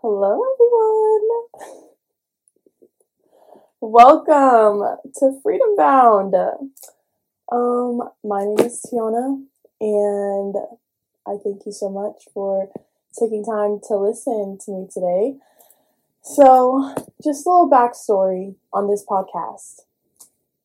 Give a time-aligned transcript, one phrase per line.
[0.00, 1.48] Hello, everyone.
[3.80, 6.34] Welcome to Freedom Bound.
[7.50, 9.42] Um, my name is Tiana,
[9.80, 10.54] and
[11.26, 12.70] I thank you so much for
[13.18, 15.36] taking time to listen to me today.
[16.22, 16.94] So,
[17.24, 19.80] just a little backstory on this podcast.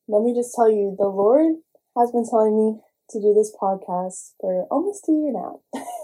[0.08, 1.56] Let me just tell you, the Lord
[1.96, 2.80] has been telling me
[3.10, 5.60] to do this podcast for almost a year now.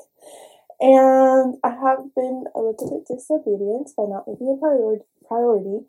[0.80, 5.86] and I have been a little bit disobedient by not making a priority priority.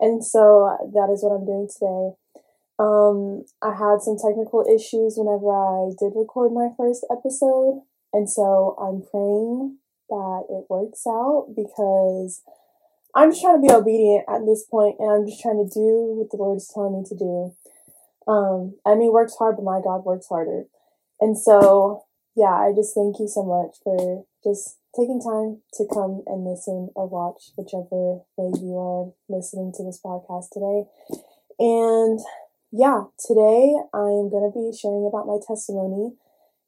[0.00, 2.16] And so that is what I'm doing today.
[2.78, 7.82] Um, I had some technical issues whenever I did record my first episode,
[8.12, 9.78] and so I'm praying
[10.08, 12.42] that it works out because
[13.14, 16.16] I'm just trying to be obedient at this point, and I'm just trying to do
[16.16, 17.54] what the Lord is telling me to do.
[18.26, 20.64] Um, Emmy works hard, but my God works harder.
[21.20, 22.04] And so,
[22.34, 26.88] yeah, I just thank you so much for just taking time to come and listen
[26.94, 30.88] or watch, whichever way you are listening to this podcast today.
[31.58, 32.20] And
[32.72, 36.16] yeah, today I am going to be sharing about my testimony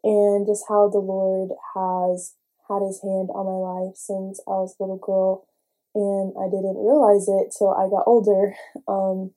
[0.04, 2.34] and just how the Lord has
[2.68, 5.46] had his hand on my life since I was a little girl
[5.94, 8.54] and I didn't realize it till I got older.
[8.86, 9.32] Um,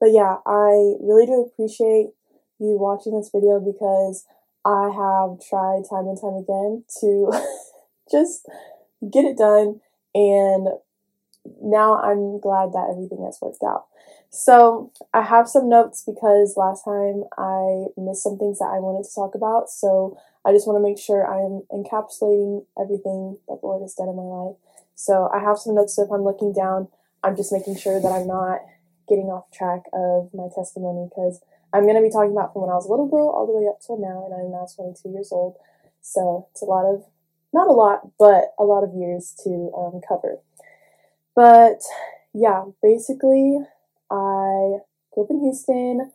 [0.00, 2.10] but yeah, I really do appreciate
[2.58, 4.26] you watching this video because
[4.64, 7.32] I have tried time and time again to
[8.10, 8.46] just
[9.10, 9.80] get it done
[10.14, 10.68] and
[11.62, 13.86] now I'm glad that everything has worked out.
[14.30, 19.06] So I have some notes because last time I missed some things that I wanted
[19.06, 19.70] to talk about.
[19.70, 24.08] So I just want to make sure I'm encapsulating everything that the Lord has done
[24.08, 24.56] in my life.
[24.94, 25.94] So I have some notes.
[25.94, 26.88] So if I'm looking down,
[27.22, 28.60] I'm just making sure that I'm not
[29.08, 31.40] getting off track of my testimony because
[31.74, 33.58] I'm going to be talking about from when I was a little girl all the
[33.58, 35.58] way up till now, and I'm now 22 years old.
[36.00, 37.02] So it's a lot of,
[37.52, 40.38] not a lot, but a lot of years to um, cover.
[41.34, 41.82] But
[42.32, 43.58] yeah, basically,
[44.06, 46.12] I grew up in Houston,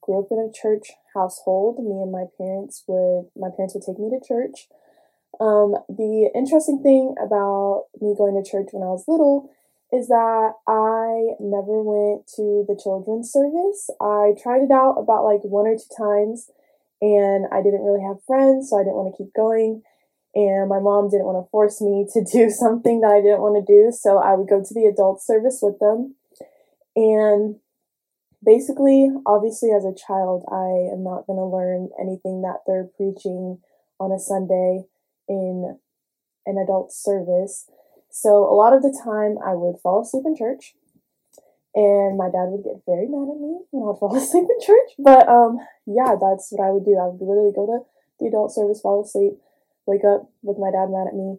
[0.00, 1.76] grew up in a church household.
[1.76, 4.68] Me and my parents would, my parents would take me to church.
[5.38, 9.52] Um, the interesting thing about me going to church when I was little
[9.92, 13.88] is that I never went to the children's service.
[14.00, 16.50] I tried it out about like one or two times
[17.00, 19.82] and I didn't really have friends, so I didn't want to keep going.
[20.34, 23.56] And my mom didn't want to force me to do something that I didn't want
[23.56, 26.16] to do, so I would go to the adult service with them.
[26.94, 27.56] And
[28.44, 33.60] basically, obviously, as a child, I am not going to learn anything that they're preaching
[34.00, 34.84] on a Sunday
[35.28, 35.78] in
[36.46, 37.68] an adult service.
[38.16, 40.72] So a lot of the time I would fall asleep in church
[41.76, 44.96] and my dad would get very mad at me when I'd fall asleep in church.
[44.98, 46.96] But um yeah, that's what I would do.
[46.96, 47.78] I would literally go to
[48.18, 49.36] the adult service, fall asleep,
[49.84, 51.36] wake up with my dad mad at me,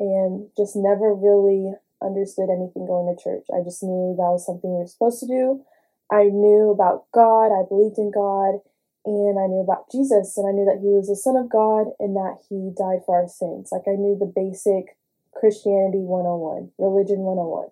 [0.00, 3.44] and just never really understood anything going to church.
[3.52, 5.60] I just knew that was something we were supposed to do.
[6.08, 8.64] I knew about God, I believed in God,
[9.04, 11.92] and I knew about Jesus, and I knew that he was the Son of God
[12.00, 13.68] and that he died for our sins.
[13.68, 14.96] Like I knew the basic
[15.38, 17.68] Christianity 101, Religion 101.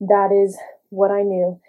[0.00, 0.58] That is
[0.90, 1.60] what I knew.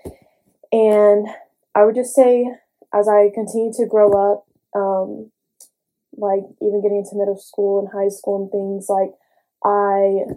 [0.71, 1.27] And
[1.75, 2.51] I would just say,
[2.93, 4.45] as I continued to grow up,
[4.75, 5.31] um,
[6.17, 9.13] like even getting into middle school and high school and things, like
[9.63, 10.33] I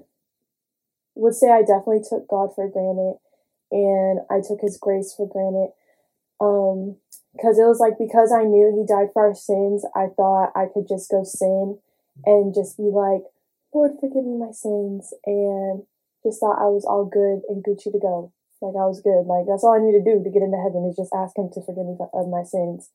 [1.15, 3.19] would say I definitely took God for granted
[3.73, 5.73] and I took his grace for granted.
[6.41, 6.97] Um,
[7.33, 10.67] because it was like because I knew he died for our sins, I thought I
[10.73, 11.79] could just go sin
[12.25, 13.23] and just be like,
[13.77, 15.85] Lord, forgive me my sins, and
[16.25, 18.33] just thought I was all good and Gucci to go.
[18.65, 19.29] Like I was good.
[19.29, 21.53] Like that's all I need to do to get into heaven is just ask Him
[21.53, 22.89] to forgive me of my sins.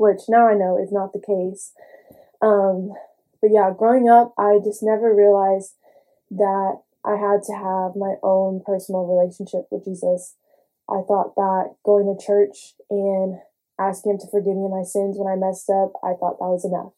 [0.00, 1.76] Which now I know is not the case.
[2.40, 2.96] Um,
[3.44, 5.76] but yeah, growing up, I just never realized
[6.32, 10.40] that I had to have my own personal relationship with Jesus.
[10.88, 13.44] I thought that going to church and
[13.76, 16.64] asking Him to forgive me my sins when I messed up, I thought that was
[16.64, 16.96] enough.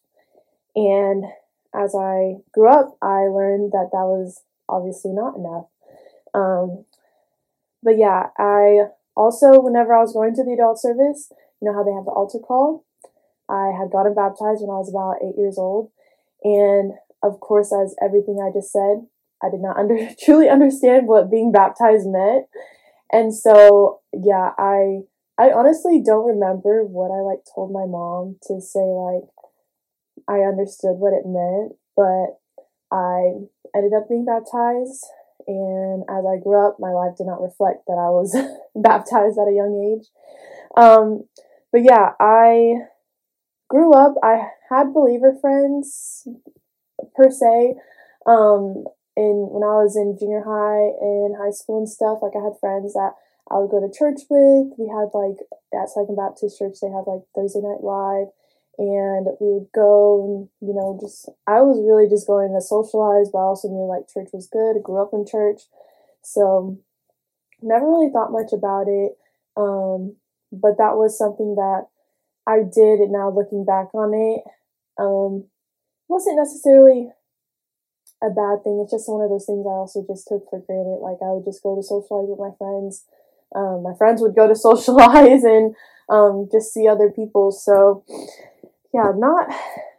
[0.79, 1.27] And
[1.73, 5.65] as I grew up, I learned that that was obviously not enough.
[6.33, 6.85] Um,
[7.83, 11.31] but yeah, I also, whenever I was going to the adult service,
[11.61, 12.85] you know how they have the altar call?
[13.49, 15.91] I had gotten baptized when I was about eight years old.
[16.43, 16.93] And
[17.23, 19.07] of course, as everything I just said,
[19.43, 22.45] I did not under, truly understand what being baptized meant.
[23.11, 25.01] And so, yeah, I
[25.39, 29.23] I honestly don't remember what I like told my mom to say like
[30.29, 32.37] I understood what it meant, but
[32.93, 35.05] I ended up being baptized.
[35.47, 38.37] And as I grew up, my life did not reflect that I was
[38.75, 40.07] baptized at a young age.
[40.77, 41.23] Um,
[41.71, 42.85] but yeah, I
[43.69, 46.27] grew up, I had believer friends
[47.15, 47.73] per se.
[48.27, 48.85] Um,
[49.17, 52.61] in when I was in junior high and high school and stuff, like I had
[52.61, 53.17] friends that
[53.49, 54.77] I would go to church with.
[54.77, 55.43] We had like
[55.75, 58.31] at Second Baptist Church, they had like Thursday Night Live,
[58.79, 63.29] and we would go and you know just I was really just going to socialize,
[63.29, 64.79] but I also knew like church was good.
[64.79, 65.67] I grew up in church,
[66.23, 66.79] so
[67.61, 69.19] never really thought much about it.
[69.59, 70.15] Um,
[70.51, 71.91] but that was something that
[72.47, 74.41] I did, and now looking back on it,
[74.97, 75.51] um,
[76.07, 77.11] wasn't necessarily
[78.23, 78.79] a bad thing.
[78.79, 81.03] It's just one of those things I also just took for granted.
[81.03, 83.03] Like I would just go to socialize with my friends
[83.55, 85.75] um, my friends would go to socialize and
[86.09, 87.51] um, just see other people.
[87.51, 88.03] So
[88.93, 89.47] yeah, not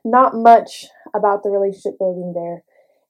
[0.05, 2.63] not much about the relationship building there.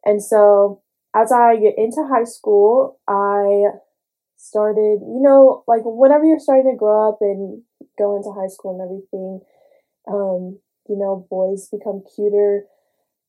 [0.04, 0.82] And so
[1.14, 3.78] as I get into high school, I
[4.36, 7.62] started, you know, like whenever you're starting to grow up and
[7.98, 9.40] go into high school and everything,
[10.08, 12.64] um, you know, boys become cuter.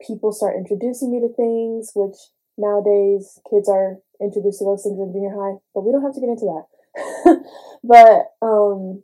[0.05, 2.17] People start introducing you to things, which
[2.57, 6.21] nowadays kids are introduced to those things in junior high, but we don't have to
[6.21, 6.65] get into that.
[7.83, 9.03] but um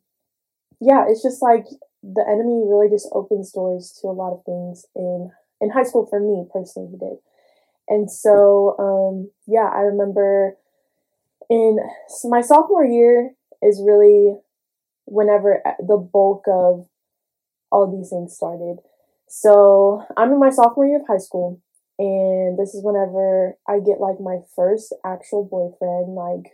[0.80, 1.66] yeah, it's just like
[2.04, 6.06] the enemy really just opens doors to a lot of things in in high school
[6.06, 7.18] for me personally he did.
[7.90, 10.58] And so um yeah, I remember
[11.50, 11.78] in
[12.26, 14.38] my sophomore year is really
[15.06, 16.88] whenever uh, the bulk of
[17.72, 18.78] all these things started.
[19.28, 21.60] So I'm in my sophomore year of high school,
[22.00, 26.52] and this is whenever I get like my first actual boyfriend, like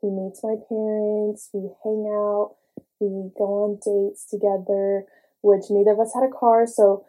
[0.00, 2.56] he meets my parents, we hang out,
[3.08, 5.04] we go on dates together,
[5.42, 7.04] which neither of us had a car, so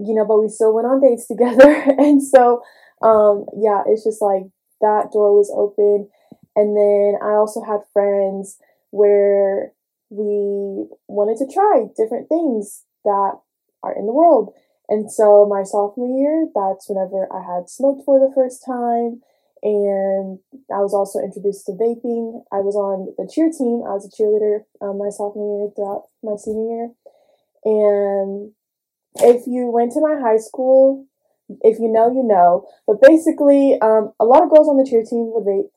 [0.00, 1.70] you know, but we still went on dates together.
[1.98, 2.62] and so
[3.02, 4.44] um yeah, it's just like
[4.80, 6.08] that door was open.
[6.56, 8.58] And then I also had friends
[8.90, 9.72] where
[10.10, 13.38] we wanted to try different things that
[13.82, 14.54] are in the world.
[14.88, 19.20] And so my sophomore year, that's whenever I had smoked for the first time
[19.62, 20.38] and
[20.70, 22.44] I was also introduced to vaping.
[22.52, 23.82] I was on the cheer team.
[23.86, 26.86] I was a cheerleader um, my sophomore year throughout my senior year.
[27.64, 28.52] And
[29.20, 31.06] if you went to my high school,
[31.62, 32.68] if you know, you know.
[32.86, 35.70] But basically, um, a lot of girls on the cheer team would vape.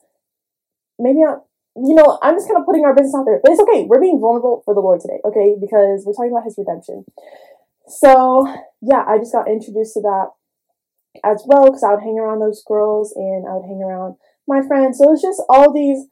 [0.99, 1.45] Maybe not.
[1.75, 3.87] You know, I'm just kind of putting our business out there, but it's okay.
[3.87, 5.55] We're being vulnerable for the Lord today, okay?
[5.55, 7.05] Because we're talking about His redemption.
[7.87, 8.43] So
[8.81, 10.35] yeah, I just got introduced to that
[11.23, 14.15] as well because I would hang around those girls and I would hang around
[14.47, 14.97] my friends.
[14.97, 16.07] So it's just all these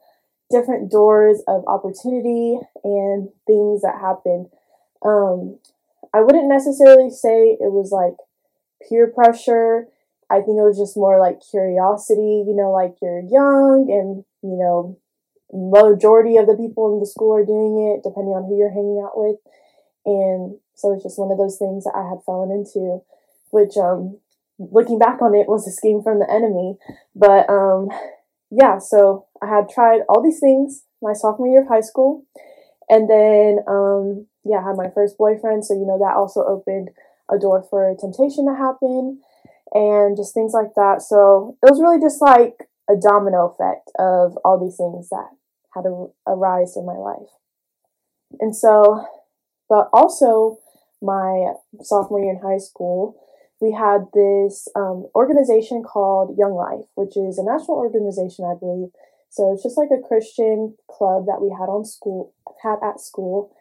[0.50, 4.48] different doors of opportunity and things that happened.
[5.04, 5.58] Um,
[6.12, 8.16] I wouldn't necessarily say it was like
[8.88, 9.86] peer pressure.
[10.28, 14.58] I think it was just more like curiosity, you know, like you're young and, you
[14.58, 14.98] know,
[15.52, 19.02] majority of the people in the school are doing it, depending on who you're hanging
[19.02, 19.38] out with.
[20.06, 23.02] And so it's just one of those things that I had fallen into,
[23.50, 24.18] which um
[24.60, 26.76] looking back on it was a scheme from the enemy.
[27.16, 27.88] But um,
[28.50, 32.24] yeah, so I had tried all these things my sophomore year of high school.
[32.88, 35.64] And then, um, yeah, I had my first boyfriend.
[35.64, 36.90] So, you know, that also opened
[37.32, 39.20] a door for temptation to happen
[39.72, 41.00] and just things like that.
[41.00, 45.30] So it was really just like a domino effect of all these things that
[45.74, 45.84] had
[46.26, 47.30] arise in my life.
[48.40, 49.06] And so,
[49.68, 50.58] but also
[51.00, 53.14] my sophomore year in high school,
[53.60, 58.88] we had this um, organization called Young Life, which is a national organization, I believe.
[59.28, 62.32] So it's just like a Christian club that we had on school,
[62.62, 63.54] had at school.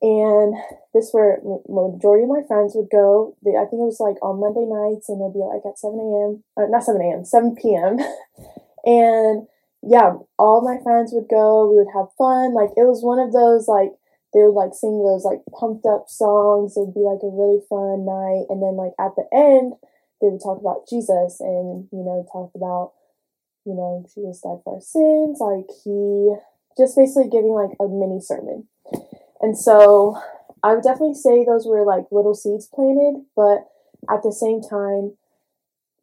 [0.00, 0.56] And
[0.92, 3.36] this where majority of my friends would go.
[3.44, 6.00] They, I think it was like on Monday nights, and it'll be like at seven
[6.00, 6.42] a.m.
[6.56, 7.24] Uh, not seven a.m.
[7.24, 8.00] seven p.m.
[8.84, 9.46] and
[9.82, 11.70] yeah, all my friends would go.
[11.70, 12.54] We would have fun.
[12.54, 13.92] Like it was one of those like
[14.34, 16.76] they would like sing those like pumped up songs.
[16.76, 18.50] It would be like a really fun night.
[18.50, 19.78] And then like at the end,
[20.20, 22.92] they would talk about Jesus and, you know, talk about,
[23.64, 25.38] you know, Jesus died for our sins.
[25.38, 26.34] Like he
[26.76, 28.66] just basically giving like a mini sermon.
[29.40, 30.18] And so
[30.62, 33.70] I would definitely say those were like little seeds planted, but
[34.10, 35.14] at the same time,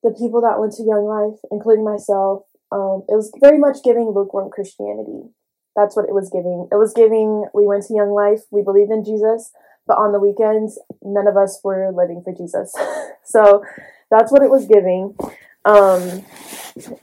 [0.04, 4.10] the people that went to Young Life, including myself, um, it was very much giving
[4.10, 5.30] lukewarm Christianity.
[5.75, 6.68] That's what it was giving.
[6.72, 9.51] It was giving, we went to Young Life, we believed in Jesus,
[9.88, 12.74] but on the weekends, none of us were living for Jesus.
[13.24, 13.63] so
[14.10, 15.16] that's what it was giving.
[15.63, 16.25] Um,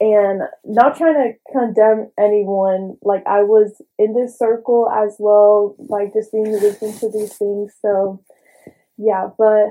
[0.00, 6.12] and not trying to condemn anyone, like I was in this circle as well, like
[6.12, 7.74] just being victim to these things.
[7.80, 8.22] So
[8.96, 9.68] yeah, but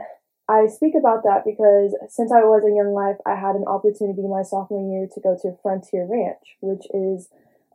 [0.50, 4.22] I speak about that because since I was in Young Life, I had an opportunity
[4.24, 7.27] my sophomore year to go to Frontier Ranch, which is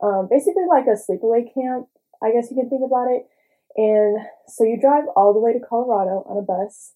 [0.03, 1.87] um, basically like a sleepaway camp,
[2.21, 3.25] I guess you can think about it.
[3.75, 6.93] And so you drive all the way to Colorado on a bus,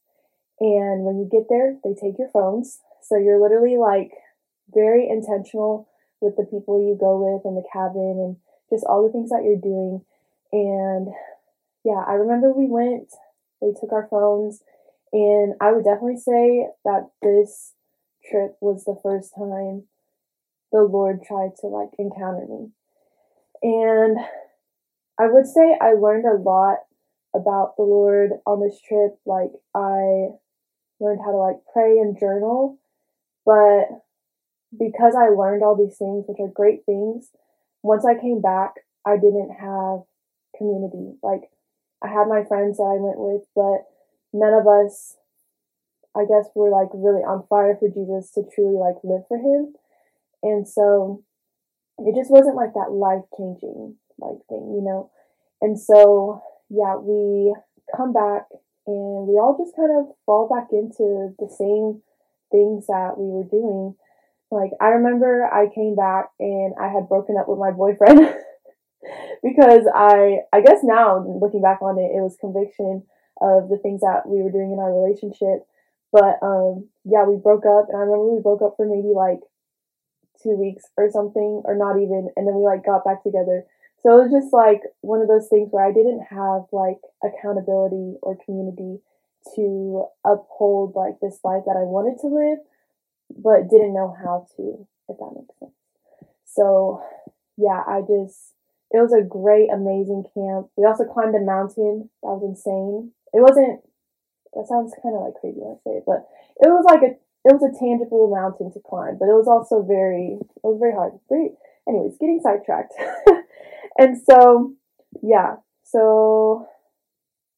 [0.59, 2.79] and when you get there, they take your phones.
[3.01, 4.11] So you're literally like
[4.73, 5.87] very intentional
[6.21, 8.37] with the people you go with in the cabin and
[8.69, 10.03] just all the things that you're doing.
[10.51, 11.07] And
[11.83, 13.09] yeah, I remember we went,
[13.61, 14.61] they took our phones,
[15.13, 17.73] and I would definitely say that this
[18.29, 19.83] trip was the first time
[20.71, 22.71] the Lord tried to like encounter me.
[23.63, 24.17] And
[25.19, 26.77] I would say I learned a lot
[27.35, 29.17] about the Lord on this trip.
[29.25, 30.29] Like, I
[30.99, 32.77] learned how to like pray and journal,
[33.45, 33.85] but
[34.77, 37.31] because I learned all these things, which are great things,
[37.83, 38.73] once I came back,
[39.05, 40.01] I didn't have
[40.57, 41.17] community.
[41.23, 41.49] Like,
[42.03, 43.87] I had my friends that I went with, but
[44.33, 45.17] none of us,
[46.15, 49.73] I guess, were like really on fire for Jesus to truly like live for Him.
[50.43, 51.23] And so
[51.99, 55.09] it just wasn't like that life changing like thing, you know?
[55.61, 57.55] And so, yeah, we
[57.95, 58.45] come back
[58.85, 62.01] and we all just kind of fall back into the same
[62.51, 63.95] things that we were doing.
[64.49, 68.19] Like, I remember I came back and I had broken up with my boyfriend
[69.43, 73.03] because I, I guess now looking back on it, it was conviction
[73.41, 75.67] of the things that we were doing in our relationship.
[76.11, 79.43] But um, yeah, we broke up, and I remember we broke up for maybe like
[80.41, 83.65] two weeks or something, or not even, and then we like got back together.
[84.03, 88.17] So it was just like one of those things where I didn't have like accountability
[88.21, 89.01] or community
[89.55, 92.59] to uphold like this life that I wanted to live,
[93.29, 95.71] but didn't know how to, if that makes sense.
[96.45, 97.01] So
[97.57, 98.53] yeah, I just,
[98.91, 100.69] it was a great, amazing camp.
[100.77, 102.09] We also climbed a mountain.
[102.23, 103.11] That was insane.
[103.33, 103.81] It wasn't,
[104.53, 106.29] that sounds kind of like crazy when I say it, but
[106.61, 109.79] it was like a it was a tangible mountain to climb, but it was also
[109.79, 111.15] very it was very hard.
[111.31, 111.55] Very
[111.87, 112.91] anyways, getting sidetracked.
[113.97, 114.75] and so
[115.23, 116.67] yeah, so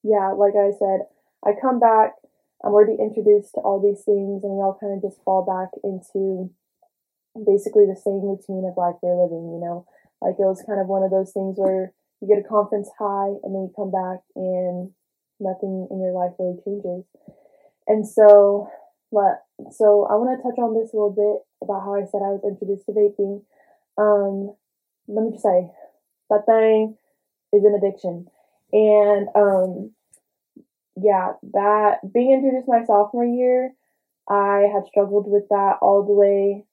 [0.05, 1.09] yeah, like I said,
[1.41, 2.13] I come back,
[2.61, 5.73] I'm already introduced to all these things and we all kind of just fall back
[5.81, 6.53] into
[7.33, 9.89] basically the same routine of life we're living, you know.
[10.21, 13.33] Like it was kind of one of those things where you get a conference high
[13.41, 14.93] and then you come back and
[15.41, 17.09] nothing in your life really changes.
[17.87, 18.69] And so
[19.11, 22.21] but so I want to touch on this a little bit about how I said
[22.21, 23.41] I was introduced to vaping.
[23.97, 24.55] Um,
[25.07, 25.69] let me just say
[26.29, 26.97] that thing
[27.53, 28.27] is an addiction,
[28.71, 29.91] and um,
[30.95, 33.73] yeah, that being introduced my sophomore year,
[34.29, 36.65] I had struggled with that all the way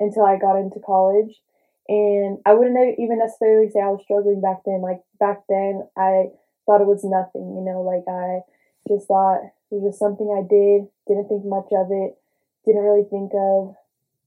[0.00, 1.40] until I got into college.
[1.88, 4.80] And I wouldn't even necessarily say I was struggling back then.
[4.80, 6.30] Like back then, I
[6.64, 8.40] thought it was nothing, you know, like I
[8.88, 12.18] just thought it was just something I did, didn't think much of it,
[12.66, 13.74] didn't really think of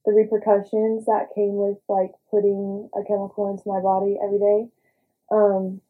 [0.05, 4.67] the repercussions that came with like putting a chemical into my body every day.
[5.31, 5.81] Um,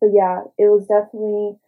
[0.00, 1.58] but yeah, it was definitely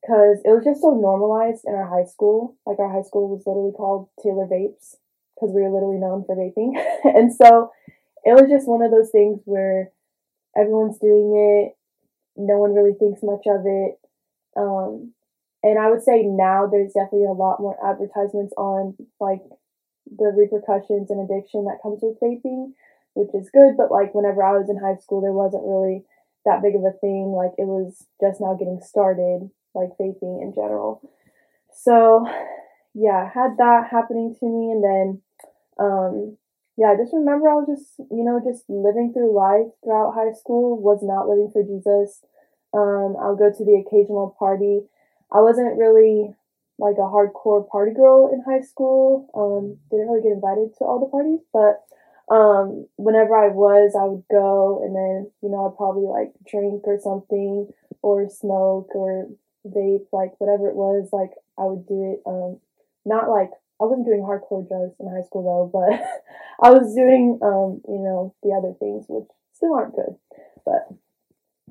[0.00, 2.56] because it was just so normalized in our high school.
[2.66, 4.98] Like our high school was literally called Taylor Vapes
[5.34, 6.74] because we were literally known for vaping.
[7.04, 7.70] and so
[8.24, 9.90] it was just one of those things where
[10.56, 11.76] everyone's doing it,
[12.36, 13.98] no one really thinks much of it.
[14.56, 15.12] Um,
[15.62, 19.42] and I would say now there's definitely a lot more advertisements on like
[20.06, 22.72] the repercussions and addiction that comes with vaping,
[23.14, 23.76] which is good.
[23.76, 26.04] But like whenever I was in high school, there wasn't really
[26.44, 27.30] that big of a thing.
[27.30, 31.00] Like it was just now getting started, like vaping in general.
[31.72, 32.26] So
[32.94, 35.22] yeah, had that happening to me, and then
[35.78, 36.36] um,
[36.76, 40.34] yeah, I just remember I was just you know just living through life throughout high
[40.34, 40.80] school.
[40.82, 42.20] Was not living for Jesus.
[42.74, 44.88] Um, I'll go to the occasional party
[45.32, 46.34] I wasn't really
[46.78, 49.28] like a hardcore party girl in high school.
[49.34, 51.84] Um, didn't really get invited to all the parties, but
[52.32, 56.82] um, whenever I was, I would go and then, you know, I'd probably like drink
[56.84, 57.68] or something
[58.02, 59.28] or smoke or
[59.66, 62.22] vape, like whatever it was, like I would do it.
[62.26, 62.58] Um,
[63.04, 66.00] not like I wasn't doing hardcore drugs in high school though, but
[66.66, 70.16] I was doing, um, you know, the other things, which still aren't good.
[70.64, 70.88] But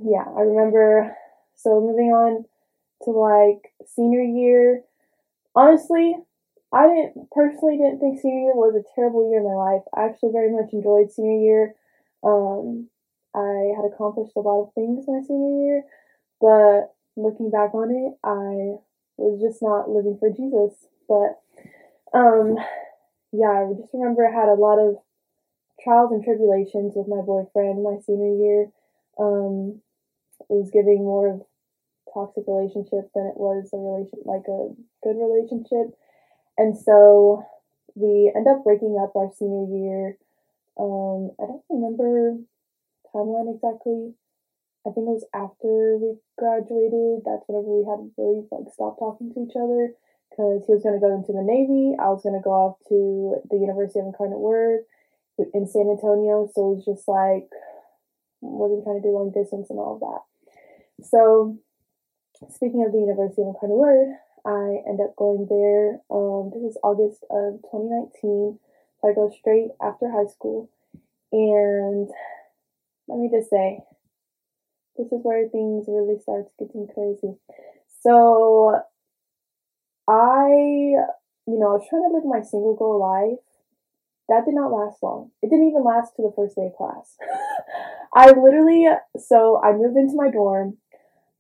[0.04, 1.16] yeah, I remember.
[1.56, 2.46] So moving on
[3.06, 4.84] to like senior year.
[5.56, 6.16] Honestly,
[6.74, 9.84] I didn't personally didn't think senior year was a terrible year in my life.
[9.94, 11.76] I actually very much enjoyed senior year.
[12.24, 12.88] Um,
[13.36, 15.84] I had accomplished a lot of things my senior year,
[16.40, 18.80] but looking back on it, I
[19.18, 20.88] was just not living for Jesus.
[21.08, 21.42] But
[22.14, 22.56] um,
[23.32, 24.96] yeah, I just remember I had a lot of
[25.84, 28.72] trials and tribulations with my boyfriend my senior year.
[29.20, 29.82] Um,
[30.50, 31.42] it was giving more of
[32.14, 34.72] toxic relationship than it was a relation like a
[35.04, 35.96] good relationship.
[36.58, 37.44] And so
[37.96, 40.18] we end up breaking up our senior year.
[40.80, 42.38] Um, I don't remember
[43.14, 44.14] timeline exactly.
[44.86, 47.22] I think it was after we graduated.
[47.26, 49.94] That's whenever we had really like stopped talking to each other
[50.32, 51.94] because he was going to go into the Navy.
[52.00, 54.88] I was going to go off to the University of Incarnate Word
[55.54, 56.50] in San Antonio.
[56.56, 57.52] So it was just like,
[58.42, 60.24] wasn't trying to do long distance and all of that.
[61.06, 61.58] So,
[62.50, 66.02] speaking of the University of Incarnate Word, I end up going there.
[66.10, 68.58] Um, this is August of 2019.
[69.00, 70.70] So I go straight after high school.
[71.32, 72.10] And
[73.08, 73.80] let me just say,
[74.98, 77.38] this is where things really start getting crazy.
[78.02, 78.82] So
[80.08, 83.40] I, you know, I was trying to live my single girl life.
[84.30, 85.32] That did not last long.
[85.42, 87.18] It didn't even last to the first day of class.
[88.16, 90.78] I literally, so I moved into my dorm.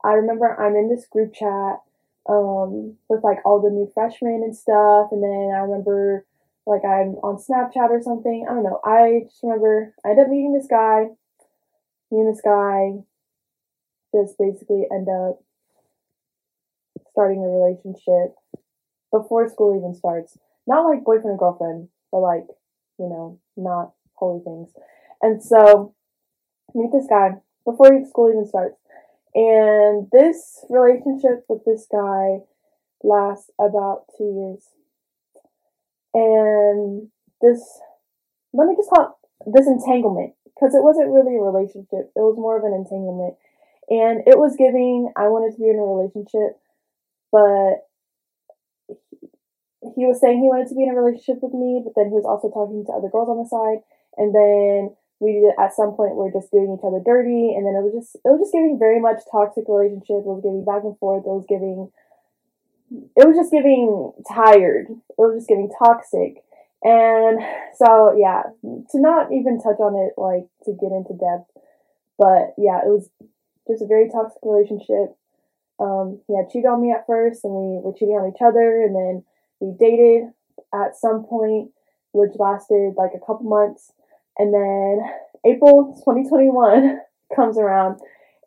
[0.03, 1.81] I remember I'm in this group chat
[2.27, 5.09] um, with like all the new freshmen and stuff.
[5.11, 6.25] And then I remember
[6.65, 8.45] like I'm on Snapchat or something.
[8.49, 8.79] I don't know.
[8.85, 11.07] I just remember I end up meeting this guy.
[12.11, 13.03] Me and this guy
[14.13, 15.41] just basically end up
[17.11, 18.35] starting a relationship
[19.11, 20.37] before school even starts.
[20.67, 22.47] Not like boyfriend and girlfriend, but like,
[22.99, 24.69] you know, not holy things.
[25.21, 25.93] And so
[26.73, 27.31] meet this guy
[27.65, 28.80] before school even starts.
[29.33, 32.39] And this relationship with this guy
[33.03, 34.63] lasts about two years.
[36.13, 37.07] And
[37.41, 37.63] this,
[38.53, 39.15] let me just it
[39.47, 43.35] this entanglement, because it wasn't really a relationship, it was more of an entanglement.
[43.89, 46.59] And it was giving, I wanted to be in a relationship,
[47.31, 47.87] but
[49.95, 52.15] he was saying he wanted to be in a relationship with me, but then he
[52.15, 53.81] was also talking to other girls on the side.
[54.19, 57.85] And then we at some point were just doing each other dirty, and then it
[57.85, 60.25] was just it was just giving very much toxic relationship.
[60.25, 61.29] It was giving back and forth.
[61.29, 61.93] It was giving
[62.89, 64.89] it was just giving tired.
[64.89, 66.41] It was just giving toxic.
[66.81, 67.37] And
[67.77, 71.53] so yeah, to not even touch on it like to get into depth,
[72.17, 73.05] but yeah, it was
[73.69, 75.13] just a very toxic relationship.
[75.77, 78.81] Um, he had cheated on me at first, and we were cheating on each other,
[78.81, 79.23] and then
[79.61, 80.33] we dated
[80.73, 81.69] at some point,
[82.11, 83.93] which lasted like a couple months
[84.37, 85.01] and then
[85.45, 86.99] April 2021
[87.35, 87.99] comes around,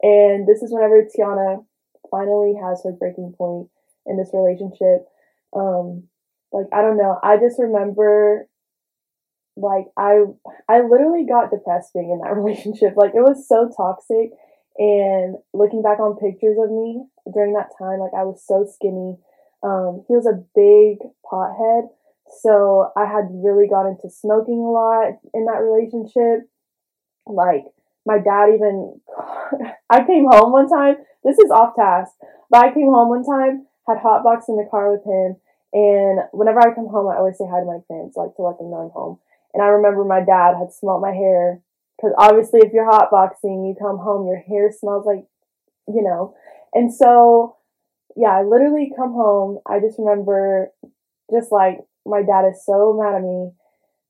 [0.02, 1.64] and this is whenever Tiana
[2.10, 3.68] finally has her breaking point
[4.06, 5.06] in this relationship.
[5.54, 6.04] Um,
[6.52, 8.48] like I don't know, I just remember
[9.56, 10.22] like I
[10.68, 12.94] I literally got depressed being in that relationship.
[12.96, 14.30] Like it was so toxic
[14.76, 19.16] and looking back on pictures of me during that time, like I was so skinny.
[19.62, 21.88] Um, he was a big pothead
[22.42, 26.48] so I had really got into smoking a lot in that relationship.
[27.26, 27.64] Like
[28.06, 29.00] my dad even
[29.90, 30.96] I came home one time.
[31.24, 32.12] This is off task,
[32.50, 35.36] but I came home one time, had hot box in the car with him,
[35.72, 38.58] and whenever I come home, I always say hi to my parents, like to let
[38.58, 39.18] them know I'm home.
[39.52, 41.60] And I remember my dad had smelt my hair
[41.96, 45.26] because obviously, if you're hotboxing, you come home, your hair smells like,
[45.88, 46.34] you know.
[46.72, 47.56] And so,
[48.16, 49.58] yeah, I literally come home.
[49.66, 50.72] I just remember
[51.32, 53.50] just like my dad is so mad at me.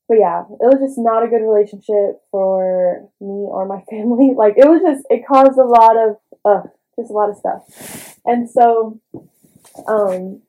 [0.07, 4.33] But yeah, it was just not a good relationship for me or my family.
[4.35, 8.19] Like it was just it caused a lot of uh just a lot of stuff.
[8.25, 8.99] And so
[9.87, 10.41] um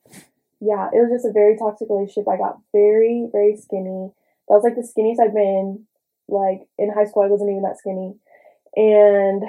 [0.61, 2.29] yeah, it was just a very toxic relationship.
[2.29, 4.13] I got very, very skinny.
[4.49, 5.87] That was like the skinniest I've been.
[6.29, 8.17] Like in high school I wasn't even that skinny.
[8.75, 9.43] And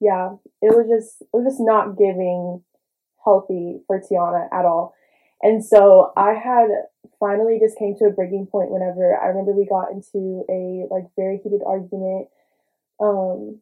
[0.00, 2.62] yeah, it was just it was just not giving
[3.24, 4.94] healthy for Tiana at all.
[5.42, 6.68] And so I had
[7.20, 11.04] finally just came to a breaking point whenever I remember we got into a like
[11.16, 12.28] very heated argument
[13.00, 13.60] um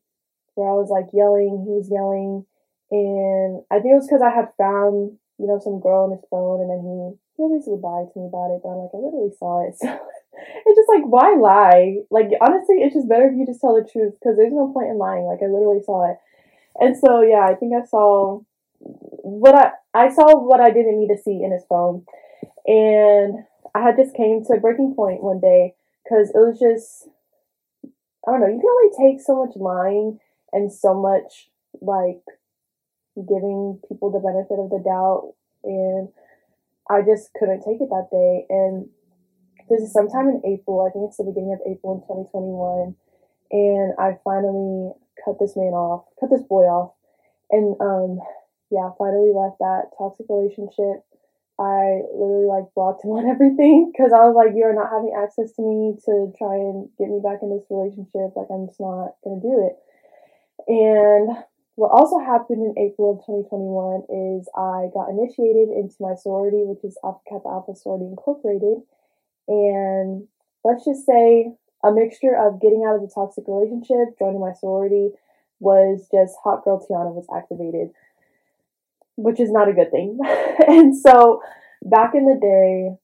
[0.54, 2.48] where I was like yelling, he was yelling,
[2.90, 6.24] and I think it was because I had found, you know, some girl on his
[6.30, 6.96] phone and then he
[7.36, 9.76] he always would lie to me about it, but I'm like, I literally saw it.
[10.36, 12.04] So it's just like why lie?
[12.10, 14.90] Like honestly, it's just better if you just tell the truth because there's no point
[14.90, 15.24] in lying.
[15.24, 16.18] Like I literally saw it.
[16.78, 18.40] And so yeah, I think I saw
[18.80, 22.04] what I I saw what I didn't need to see in his phone.
[22.66, 27.09] And I had just came to a breaking point one day because it was just,
[28.26, 30.18] I don't know, you can only take so much lying
[30.52, 31.50] and so much
[31.81, 32.22] like
[33.14, 35.35] giving people the benefit of the doubt.
[35.64, 36.09] And
[36.90, 38.46] I just couldn't take it that day.
[38.50, 38.88] And
[39.68, 42.94] this is sometime in April, I think it's the beginning of April in 2021.
[43.50, 44.92] And I finally
[45.24, 46.94] cut this man off, cut this boy off.
[47.50, 48.20] And um,
[48.70, 51.07] yeah, finally left that toxic relationship.
[51.58, 55.16] I literally like blocked him on everything because I was like, you are not having
[55.16, 58.36] access to me to try and get me back in this relationship.
[58.36, 59.76] Like, I'm just not gonna do it.
[60.68, 61.32] And
[61.76, 66.84] what also happened in April of 2021 is I got initiated into my sorority, which
[66.84, 68.80] is Alpha Kappa Alpha Sorority Incorporated.
[69.48, 70.26] And
[70.64, 71.52] let's just say
[71.84, 75.12] a mixture of getting out of the toxic relationship, joining my sorority,
[75.60, 77.92] was just Hot Girl Tiana was activated
[79.16, 80.18] which is not a good thing.
[80.68, 81.42] and so
[81.83, 82.96] back in the day,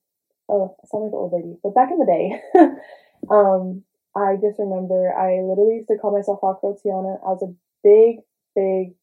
[0.49, 2.41] oh, I sound like an old lady, but back in the day,
[3.31, 3.83] um,
[4.15, 7.19] I just remember I literally used to call myself Hot Girl Tiana.
[7.25, 8.21] I was a big,
[8.55, 8.95] big,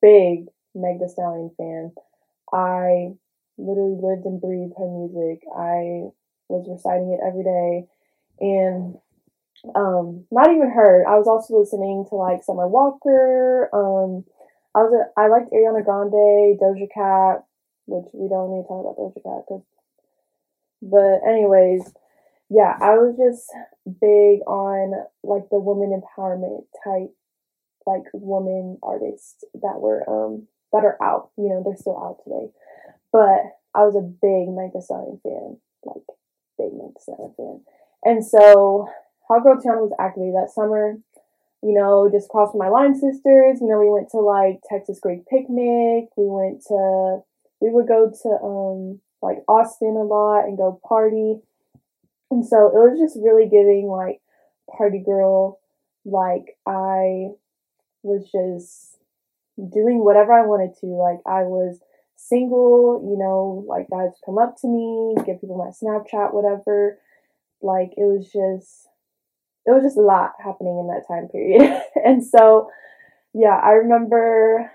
[0.00, 1.92] big Meg Thee Stallion fan.
[2.52, 3.14] I
[3.58, 5.42] literally lived and breathed her music.
[5.50, 6.12] I
[6.48, 7.88] was reciting it every day.
[8.38, 8.96] And
[9.74, 11.04] um, not even her.
[11.08, 13.68] I was also listening to like Summer Walker.
[13.72, 14.24] Um,
[14.76, 17.46] I was a, I liked Ariana Grande, Doja Cat,
[17.86, 19.48] which we don't need to talk about Doja Cat.
[19.48, 19.64] Cause,
[20.82, 21.94] but anyways,
[22.50, 23.48] yeah, I was just
[23.88, 24.92] big on
[25.24, 27.08] like the woman empowerment type,
[27.86, 31.30] like woman artists that were um that are out.
[31.38, 32.52] You know, they're still out today.
[33.12, 36.04] But I was a big Meg Stallion fan, like
[36.58, 37.60] big Meg Stallion fan.
[38.04, 38.88] And so
[39.28, 40.98] Hot Girl Tiana was activated that summer.
[41.66, 43.58] You know, just across from my line sisters.
[43.60, 46.10] You know, we went to like Texas Greek Picnic.
[46.16, 47.24] We went to,
[47.60, 51.40] we would go to um like Austin a lot and go party.
[52.30, 54.20] And so it was just really giving like
[54.70, 55.58] party girl.
[56.04, 57.34] Like I
[58.04, 58.98] was just
[59.58, 60.86] doing whatever I wanted to.
[60.86, 61.80] Like I was
[62.14, 66.98] single, you know, like guys come up to me, give people my Snapchat, whatever.
[67.60, 68.88] Like it was just
[69.66, 71.82] it was just a lot happening in that time period.
[72.04, 72.70] and so
[73.34, 74.70] yeah, I remember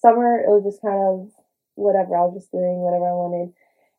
[0.00, 1.30] summer it was just kind of
[1.74, 2.16] whatever.
[2.16, 3.52] I was just doing whatever I wanted.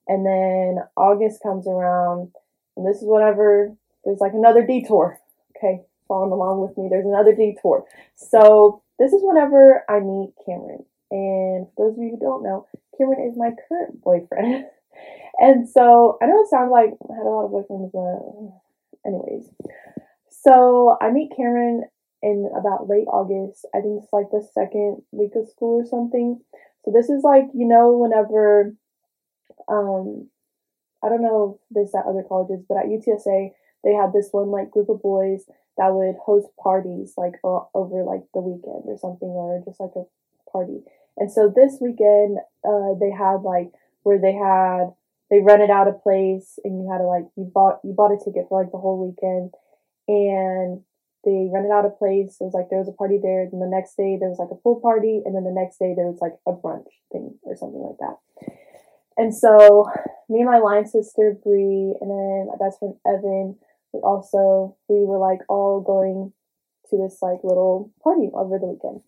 [0.07, 2.31] And then August comes around
[2.75, 5.19] and this is whatever there's like another detour.
[5.57, 7.85] Okay, following along with me, there's another detour.
[8.15, 10.85] So this is whenever I meet Cameron.
[11.11, 12.67] And for those of you who don't know,
[12.97, 14.65] Cameron is my current boyfriend.
[15.39, 18.57] and so I know it sounds like I had a lot of boyfriends, but
[19.05, 19.49] anyways.
[20.47, 21.83] So I meet Cameron
[22.21, 23.65] in about late August.
[23.75, 26.39] I think it's like the second week of school or something.
[26.85, 28.73] So this is like, you know, whenever
[29.69, 30.29] um
[31.03, 34.51] I don't know if there's at other colleges, but at UTSA they had this one
[34.51, 35.45] like group of boys
[35.77, 39.93] that would host parties like o- over like the weekend or something or just like
[39.95, 40.05] a
[40.51, 40.81] party.
[41.17, 43.71] And so this weekend, uh, they had like
[44.03, 44.93] where they had
[45.29, 48.17] they rented out a place and you had to like you bought you bought a
[48.23, 49.53] ticket for like the whole weekend
[50.07, 50.81] and
[51.23, 52.37] they rented out a place.
[52.39, 53.47] It was like there was a party there.
[53.49, 55.93] Then the next day there was like a pool party, and then the next day
[55.95, 58.17] there was like a brunch thing or something like that.
[59.17, 59.89] And so
[60.29, 63.57] me and my line sister Bree, and then my best friend Evan,
[63.91, 66.31] we also we were like all going
[66.89, 69.01] to this like little party over the weekend.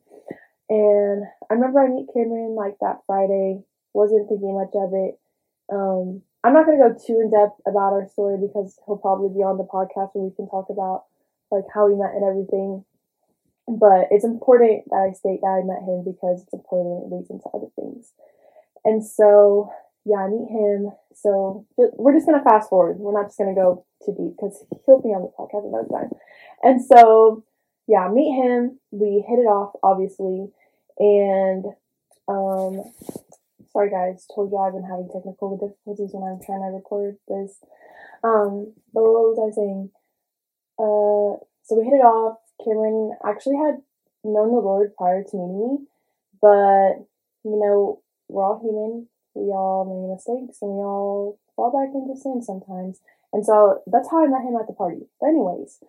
[0.70, 5.20] And I remember I meet Cameron like that Friday, wasn't thinking much of it.
[5.72, 9.43] Um, I'm not gonna go too in depth about our story because he'll probably be
[9.43, 11.06] on the podcast and we can talk about
[11.52, 12.86] like how we met and everything.
[13.67, 17.30] But it's important that I state that I met him because it's important it leads
[17.30, 18.13] into other things.
[18.86, 19.71] And so
[20.06, 20.91] yeah, I meet him.
[21.13, 22.99] So we're just gonna fast forward.
[22.99, 26.12] We're not just gonna go too deep because he'll be on the podcast another time.
[26.63, 27.43] And so
[27.88, 28.80] yeah, meet him.
[28.91, 30.47] We hit it off, obviously.
[30.99, 31.65] And
[32.28, 32.84] um,
[33.71, 37.60] sorry guys, told you I've been having technical difficulties when I'm trying to record this.
[38.23, 39.91] Um, but what was I saying?
[40.77, 42.38] Uh, so we hit it off.
[42.63, 43.82] Cameron actually had
[44.23, 45.88] known the Lord prior to meeting me,
[46.41, 47.05] but
[47.43, 49.08] you know, we're all human.
[49.36, 52.99] We all make mistakes and we all fall back into sin sometimes.
[53.32, 55.08] And so that's how I met him at the party.
[55.21, 55.79] But anyways,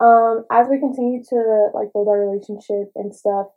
[0.00, 3.48] um, as we continue to like build our relationship and stuff,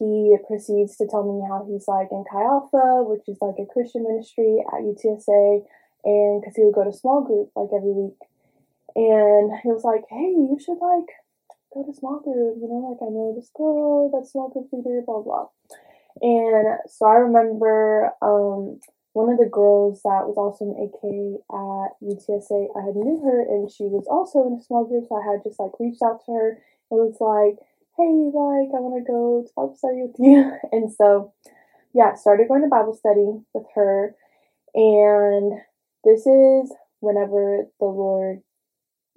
[0.00, 3.68] he proceeds to tell me how he's like in Chi Alpha, which is like a
[3.68, 5.60] Christian ministry at UTSA,
[6.08, 8.18] and because he would go to small group like every week,
[8.96, 11.12] and he was like, "Hey, you should like
[11.76, 12.56] go to small group.
[12.56, 15.46] You know, like I know this girl that's small group leader, blah blah."
[16.22, 18.80] And so I remember um,
[19.12, 21.02] one of the girls that was also an AK
[21.50, 25.16] at UTSA, I had knew her and she was also in a small group, so
[25.18, 26.62] I had just like reached out to her.
[26.90, 27.58] It was like,
[28.00, 30.52] hey, like, I want to go to Bible study with you.
[30.72, 31.32] And so,
[31.92, 34.14] yeah, started going to Bible study with her.
[34.74, 35.60] And
[36.04, 38.40] this is whenever the Lord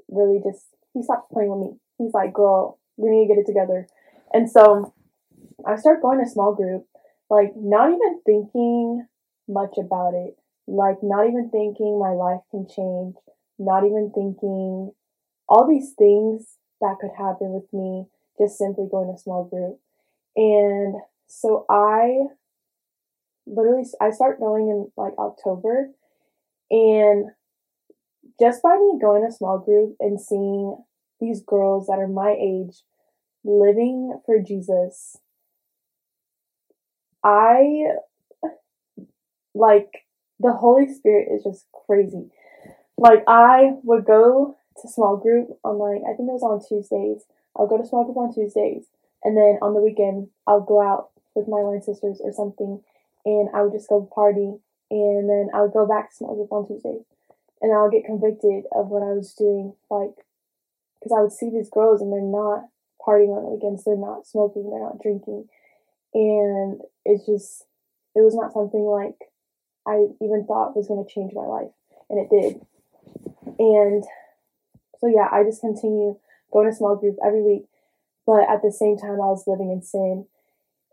[0.10, 1.78] really just, he stopped playing with me.
[1.98, 3.88] He's like, girl, we need to get it together.
[4.34, 4.94] And so
[5.66, 6.86] I start going to small group,
[7.30, 9.08] like, not even thinking
[9.48, 10.36] much about it.
[10.68, 13.16] Like, not even thinking my life can change,
[13.60, 14.92] not even thinking
[15.48, 19.80] all these things that could happen with me just simply going to small group.
[20.36, 20.96] And
[21.28, 22.28] so I
[23.46, 25.90] literally I start going in like October
[26.72, 27.32] and
[28.40, 30.78] just by me going to small group and seeing
[31.20, 32.82] these girls that are my age
[33.44, 35.18] living for Jesus
[37.24, 37.86] I
[39.54, 39.90] like
[40.40, 42.30] the Holy Spirit is just crazy.
[42.98, 47.24] Like I would go to small group on like I think it was on Tuesdays.
[47.56, 48.86] I'll go to small group on Tuesdays,
[49.24, 52.82] and then on the weekend I'll go out with my line sisters or something,
[53.26, 54.58] and I would just go party,
[54.92, 57.06] and then I would go back to small group on Tuesdays,
[57.62, 60.16] and I'll get convicted of what I was doing, like
[61.00, 62.70] because I would see these girls and they're not
[63.06, 65.50] partying on the weekends, they're not smoking, they're not drinking,
[66.14, 67.66] and it's just
[68.16, 69.18] it was not something like
[69.86, 71.72] I even thought was going to change my life,
[72.10, 72.62] and it did.
[73.60, 74.04] And
[75.00, 76.18] so yeah, I just continue
[76.54, 77.66] going to small group every week,
[78.26, 80.26] but at the same time, I was living in sin,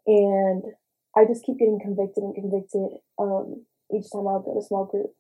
[0.07, 0.65] and
[1.15, 4.67] I just keep getting convicted and convicted um, each time I would go to a
[4.67, 5.13] small group.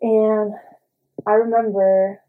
[0.00, 0.54] And
[1.26, 2.20] I remember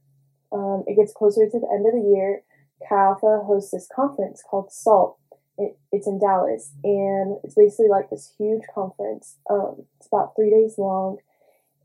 [0.52, 2.44] um, it gets closer to the end of the year.
[2.88, 5.18] Chi Alpha hosts this conference called SALT,
[5.58, 9.38] it, it's in Dallas, and it's basically like this huge conference.
[9.50, 11.18] Um, it's about three days long,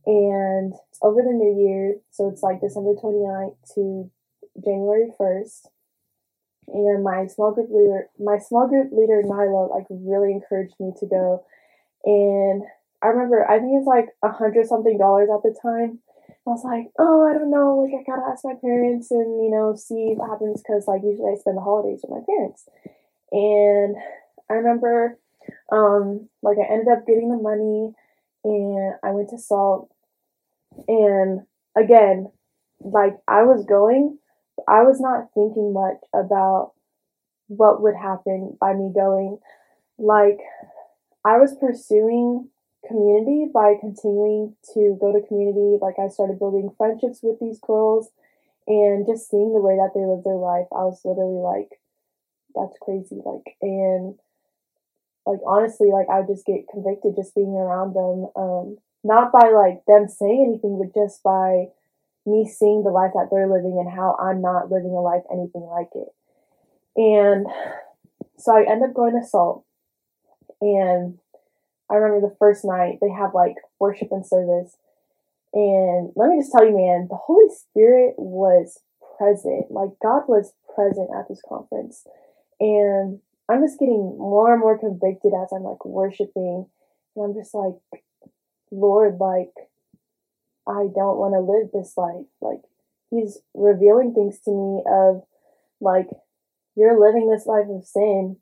[0.04, 4.10] and it's over the new year, so it's like December 29th to
[4.62, 5.68] January 1st.
[6.68, 11.06] And my small group leader, my small group leader Nyla, like really encouraged me to
[11.06, 11.44] go.
[12.04, 12.62] And
[13.02, 16.00] I remember, I think it's like a hundred something dollars at the time.
[16.46, 19.50] I was like, oh, I don't know, like I gotta ask my parents and you
[19.50, 22.68] know see what happens because like usually I spend the holidays with my parents.
[23.32, 23.96] And
[24.50, 25.18] I remember,
[25.70, 27.92] um, like I ended up getting the money
[28.44, 29.90] and I went to Salt.
[30.86, 31.42] And
[31.76, 32.30] again,
[32.80, 34.18] like I was going,
[34.66, 36.72] I was not thinking much about
[37.48, 39.38] what would happen by me going.
[39.98, 40.38] Like
[41.24, 42.48] I was pursuing
[42.86, 45.78] community by continuing to go to community.
[45.80, 48.10] Like I started building friendships with these girls
[48.66, 50.68] and just seeing the way that they live their life.
[50.72, 51.80] I was literally like,
[52.54, 53.20] that's crazy.
[53.24, 54.18] Like, and
[55.26, 58.28] like honestly, like I would just get convicted just being around them.
[58.36, 61.68] Um, not by like them saying anything, but just by
[62.30, 65.62] me seeing the life that they're living and how I'm not living a life anything
[65.62, 66.08] like it.
[66.96, 67.46] And
[68.38, 69.64] so I end up going to Salt.
[70.60, 71.18] And
[71.90, 74.76] I remember the first night they have like worship and service.
[75.54, 78.80] And let me just tell you, man, the Holy Spirit was
[79.16, 79.70] present.
[79.70, 82.04] Like God was present at this conference.
[82.60, 86.66] And I'm just getting more and more convicted as I'm like worshiping.
[87.16, 87.74] And I'm just like,
[88.70, 89.52] Lord, like,
[90.68, 92.26] I don't want to live this life.
[92.40, 92.62] Like,
[93.10, 95.22] He's revealing things to me of
[95.80, 96.08] like,
[96.76, 98.36] you're living this life of sin.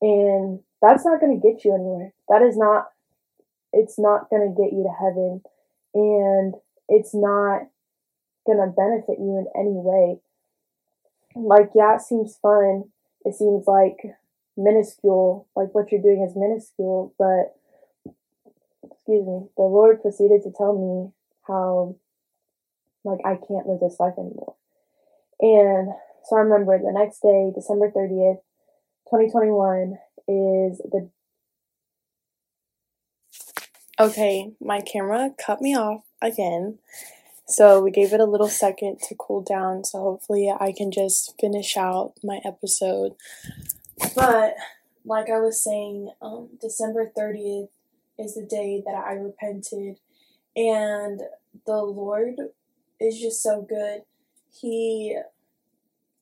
[0.00, 2.12] And that's not going to get you anywhere.
[2.28, 2.86] That is not,
[3.72, 5.42] it's not going to get you to heaven.
[5.94, 6.54] And
[6.88, 7.68] it's not
[8.46, 10.20] going to benefit you in any way.
[11.34, 12.84] Like, yeah, it seems fun
[13.24, 13.98] it seems like
[14.56, 17.56] minuscule, like what you're doing is minuscule, but
[18.90, 21.12] excuse me, the Lord proceeded to tell me
[21.46, 21.96] how
[23.04, 24.54] like I can't live this life anymore.
[25.40, 25.88] And
[26.24, 28.40] so I remember the next day, December 30th,
[29.10, 31.10] 2021 is the
[34.00, 36.78] Okay, my camera cut me off again.
[37.46, 41.34] So we gave it a little second to cool down, so hopefully I can just
[41.38, 43.12] finish out my episode.
[44.14, 44.54] But
[45.04, 47.68] like I was saying, um, December 30th
[48.18, 49.98] is the day that I repented,
[50.56, 51.20] and
[51.66, 52.36] the Lord
[53.00, 54.02] is just so good.
[54.52, 55.18] He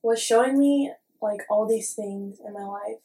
[0.01, 2.97] was showing me like all these things in my life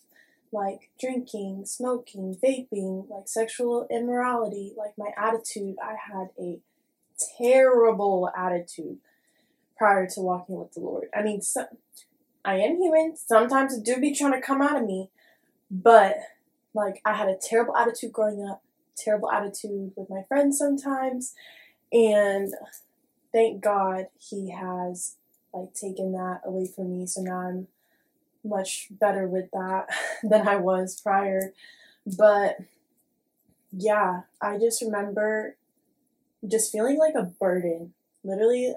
[0.53, 5.77] like drinking, smoking, vaping, like sexual immorality, like my attitude.
[5.83, 6.59] I had a
[7.39, 8.99] terrible attitude
[9.77, 11.09] prior to walking with the Lord.
[11.15, 11.67] I mean, so,
[12.45, 13.17] I am human.
[13.17, 15.11] Sometimes it do be trying to come out of me,
[15.71, 16.17] but
[16.75, 18.63] like I had a terrible attitude growing up,
[18.97, 21.35] terrible attitude with my friends sometimes,
[21.93, 22.53] and
[23.33, 25.17] thank God he has
[25.53, 27.07] like taken that away from me.
[27.07, 27.69] So now I'm
[28.45, 29.87] much better with that
[30.23, 31.53] than I was prior.
[32.07, 32.59] But
[33.73, 35.57] yeah, I just remember
[36.47, 37.93] just feeling like a burden.
[38.23, 38.75] Literally,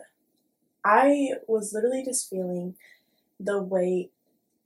[0.84, 2.76] I was literally just feeling
[3.40, 4.12] the weight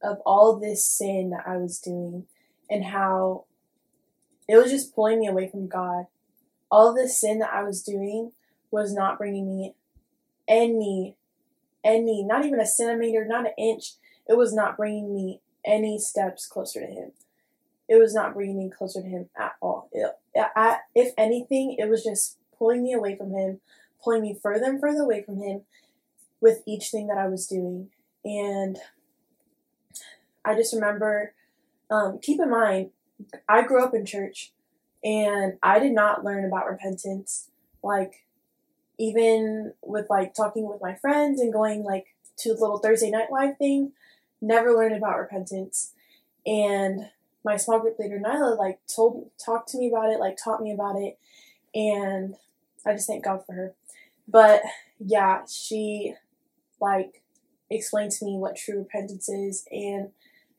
[0.02, 2.26] of all this sin that I was doing
[2.70, 3.46] and how
[4.48, 6.06] it was just pulling me away from God.
[6.70, 8.32] All this sin that I was doing
[8.72, 9.76] was not bringing me
[10.48, 11.16] any,
[11.84, 13.94] any, not even a centimeter, not an inch.
[14.28, 17.12] It was not bringing me any steps closer to Him.
[17.88, 19.90] It was not bringing me closer to Him at all.
[19.92, 23.60] It, I, if anything, it was just pulling me away from him,
[24.02, 25.62] pulling me further and further away from him
[26.40, 27.90] with each thing that I was doing.
[28.24, 28.78] And
[30.46, 31.34] I just remember,
[31.90, 32.92] um, keep in mind,
[33.48, 34.52] I grew up in church
[35.04, 37.50] And I did not learn about repentance.
[37.84, 38.26] Like,
[38.98, 43.32] even with like talking with my friends and going like to the little Thursday night
[43.32, 43.92] live thing,
[44.42, 45.94] never learned about repentance.
[46.46, 47.10] And
[47.44, 50.72] my small group leader Nyla like told talked to me about it, like taught me
[50.72, 51.18] about it,
[51.76, 52.36] and
[52.86, 53.74] I just thank God for her.
[54.28, 54.62] But
[55.00, 56.14] yeah, she
[56.80, 57.22] like
[57.70, 60.12] explained to me what true repentance is and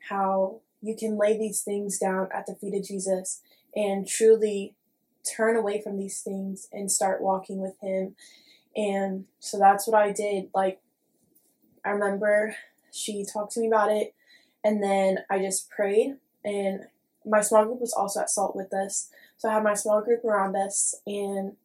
[0.09, 3.41] how you can lay these things down at the feet of Jesus
[3.75, 4.75] and truly
[5.25, 8.15] turn away from these things and start walking with him.
[8.77, 10.51] And so that's what I did.
[10.55, 10.81] Like
[11.85, 12.55] I remember
[12.93, 14.15] she talked to me about it
[14.63, 16.81] and then I just prayed and
[17.25, 19.09] my small group was also at SALT with us.
[19.39, 21.57] So I had my small group around us and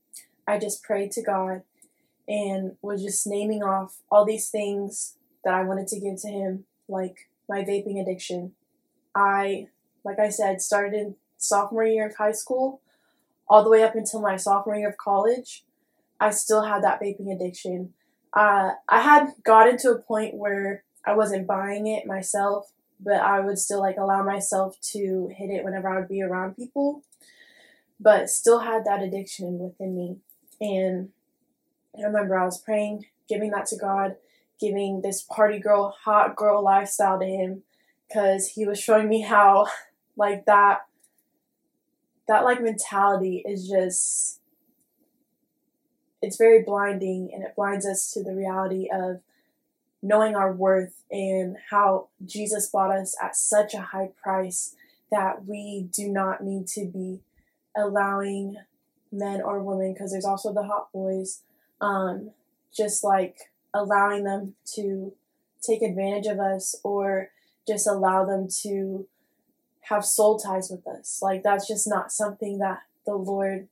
[0.47, 1.63] I just prayed to God
[2.27, 6.65] and was just naming off all these things that I wanted to give to him,
[6.87, 8.53] like my vaping addiction.
[9.15, 9.67] I,
[10.03, 12.81] like I said, started in sophomore year of high school,
[13.47, 15.63] all the way up until my sophomore year of college.
[16.19, 17.93] I still had that vaping addiction.
[18.33, 23.39] Uh, I had gotten to a point where I wasn't buying it myself, but I
[23.39, 27.03] would still like allow myself to hit it whenever I would be around people.
[27.99, 30.17] But still had that addiction within me.
[30.61, 31.09] And
[31.97, 34.15] I remember I was praying, giving that to God,
[34.59, 37.63] giving this party girl, hot girl lifestyle to Him,
[38.09, 39.67] because He was showing me how,
[40.17, 40.79] like, that,
[42.27, 44.39] that, like, mentality is just,
[46.21, 49.21] it's very blinding and it blinds us to the reality of
[50.01, 54.75] knowing our worth and how Jesus bought us at such a high price
[55.11, 57.19] that we do not need to be
[57.75, 58.57] allowing
[59.11, 61.41] men or women, because there's also the hot boys,
[61.81, 62.31] um,
[62.75, 65.13] just like allowing them to
[65.61, 67.29] take advantage of us or
[67.69, 69.07] just allow them to
[69.81, 71.19] have soul ties with us.
[71.21, 73.67] Like that's just not something that the Lord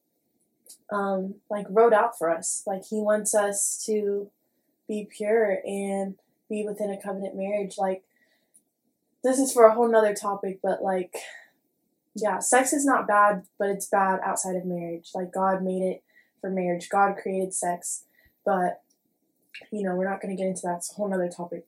[0.91, 2.63] um like wrote out for us.
[2.65, 4.29] Like he wants us to
[4.87, 6.15] be pure and
[6.49, 7.75] be within a covenant marriage.
[7.77, 8.03] Like
[9.23, 11.15] this is for a whole nother topic, but like
[12.15, 15.09] yeah, sex is not bad, but it's bad outside of marriage.
[15.13, 16.03] Like God made it
[16.41, 16.89] for marriage.
[16.89, 18.05] God created sex,
[18.45, 18.81] but
[19.71, 20.77] you know, we're not going to get into that.
[20.77, 21.65] It's a whole nother topic.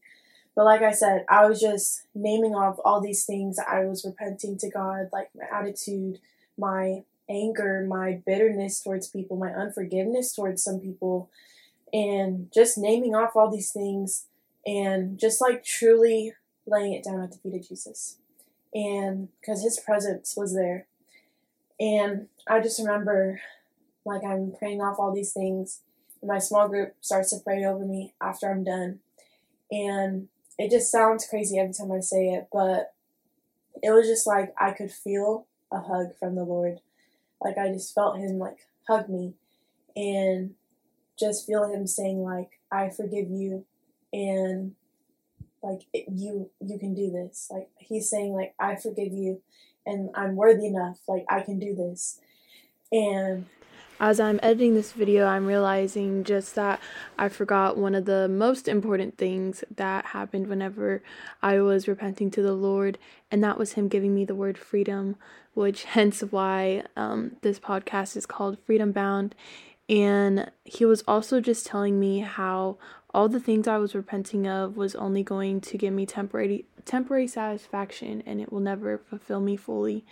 [0.60, 4.58] But like I said, I was just naming off all these things I was repenting
[4.58, 6.20] to God, like my attitude,
[6.58, 11.30] my anger, my bitterness towards people, my unforgiveness towards some people,
[11.94, 14.26] and just naming off all these things
[14.66, 16.34] and just like truly
[16.68, 18.18] laying it down at the feet of Jesus.
[18.74, 20.88] And because his presence was there.
[21.80, 23.40] And I just remember
[24.04, 25.80] like I'm praying off all these things.
[26.22, 29.00] And my small group starts to pray over me after I'm done.
[29.72, 30.28] And
[30.60, 32.94] it just sounds crazy every time I say it, but
[33.82, 36.82] it was just like I could feel a hug from the Lord.
[37.42, 39.36] Like I just felt him like hug me
[39.96, 40.56] and
[41.18, 43.66] just feel him saying like I forgive you
[44.12, 44.76] and
[45.64, 47.48] like you you can do this.
[47.50, 49.42] Like he's saying like i forgive you
[49.86, 51.00] and i'm worthy enough.
[51.08, 52.20] Like i can do this.
[52.92, 53.46] And
[54.00, 56.80] as I'm editing this video, I'm realizing just that
[57.18, 61.04] I forgot one of the most important things that happened whenever
[61.42, 62.98] I was repenting to the Lord,
[63.30, 65.18] and that was Him giving me the word freedom,
[65.54, 69.36] which hence why um, this podcast is called Freedom Bound.
[69.90, 72.78] And He was also just telling me how
[73.14, 77.28] all the things I was repenting of was only going to give me temporary temporary
[77.28, 80.06] satisfaction and it will never fulfill me fully.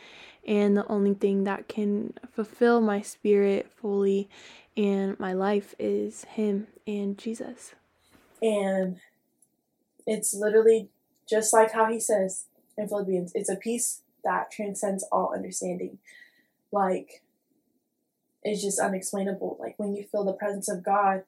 [0.47, 4.29] And the only thing that can fulfill my spirit fully
[4.75, 7.75] and my life is him and Jesus.
[8.41, 8.99] And
[10.05, 10.89] it's literally
[11.29, 12.45] just like how he says
[12.77, 15.99] in Philippians, it's a peace that transcends all understanding.
[16.71, 17.23] Like
[18.43, 19.57] it's just unexplainable.
[19.59, 21.23] Like when you feel the presence of God,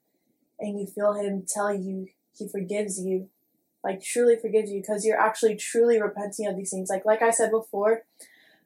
[0.59, 3.29] and you feel him tell you he forgives you
[3.83, 6.89] like truly forgives you because you're actually truly repenting of these things.
[6.89, 8.03] Like like i said before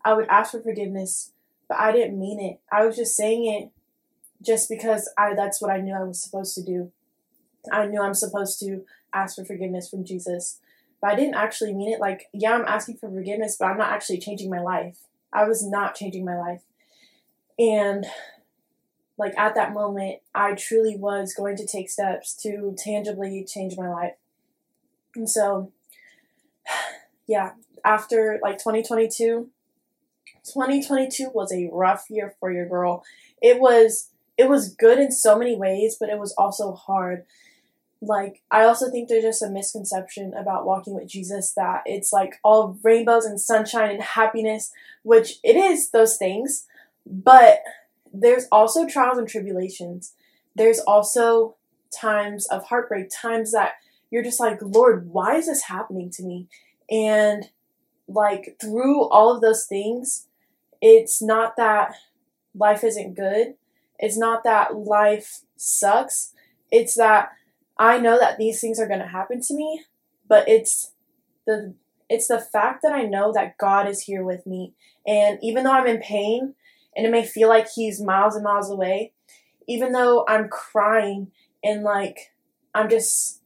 [0.03, 1.31] i would ask for forgiveness
[1.67, 2.59] but i didn't mean it.
[2.71, 3.71] I was just saying it
[4.43, 6.91] just because i that's what i knew i was supposed to do.
[7.71, 8.83] I knew i'm supposed to
[9.13, 10.59] ask for forgiveness from jesus
[11.01, 11.99] but i didn't actually mean it.
[11.99, 14.97] Like yeah i'm asking for forgiveness but i'm not actually changing my life.
[15.31, 16.61] I was not changing my life.
[17.57, 18.05] And
[19.23, 23.87] like at that moment, I truly was going to take steps to tangibly change my
[23.87, 24.15] life.
[25.15, 25.71] And so,
[27.27, 27.51] yeah,
[27.85, 29.49] after like 2022,
[30.43, 33.05] 2022 was a rough year for your girl.
[33.41, 37.23] It was it was good in so many ways, but it was also hard.
[38.01, 42.41] Like I also think there's just a misconception about walking with Jesus that it's like
[42.43, 46.67] all rainbows and sunshine and happiness, which it is those things,
[47.05, 47.59] but
[48.13, 50.13] there's also trials and tribulations.
[50.55, 51.55] There's also
[51.93, 53.73] times of heartbreak, times that
[54.11, 56.47] you're just like, Lord, why is this happening to me?
[56.89, 57.49] And
[58.07, 60.27] like through all of those things,
[60.81, 61.95] it's not that
[62.53, 63.55] life isn't good.
[63.97, 66.33] It's not that life sucks.
[66.71, 67.31] It's that
[67.77, 69.83] I know that these things are going to happen to me,
[70.27, 70.91] but it's
[71.47, 71.73] the
[72.09, 74.73] it's the fact that I know that God is here with me.
[75.07, 76.53] And even though I'm in pain
[76.95, 79.13] and it may feel like he's miles and miles away,
[79.67, 81.31] even though I'm crying
[81.63, 82.31] and like
[82.73, 83.41] I'm just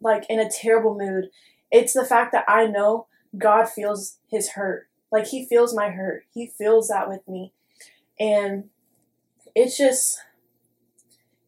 [0.00, 1.30] like in a terrible mood,
[1.70, 3.06] it's the fact that I know
[3.36, 4.88] God feels his hurt.
[5.12, 6.24] Like he feels my hurt.
[6.32, 7.52] He feels that with me.
[8.18, 8.70] And
[9.54, 10.18] it's just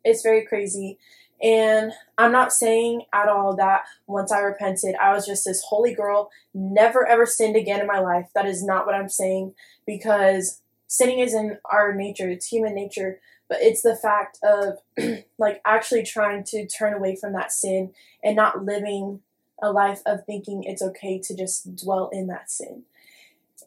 [0.04, 0.98] it's very crazy.
[1.42, 5.92] And I'm not saying at all that once I repented, I was just this holy
[5.92, 8.28] girl, never ever sinned again in my life.
[8.34, 9.54] That is not what I'm saying
[9.84, 10.61] because
[10.92, 13.18] sinning is in our nature, it's human nature,
[13.48, 14.76] but it's the fact of
[15.38, 19.22] like actually trying to turn away from that sin and not living
[19.62, 22.82] a life of thinking it's okay to just dwell in that sin.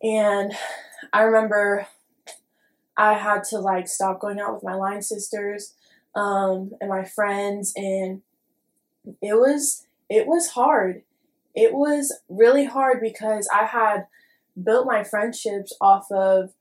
[0.04, 0.54] And
[1.12, 1.88] I remember
[2.96, 5.74] I had to like stop going out with my line sisters
[6.14, 8.22] um, and my friends, and
[9.20, 11.02] it was it was hard.
[11.56, 14.06] It was really hard because I had
[14.62, 16.52] built my friendships off of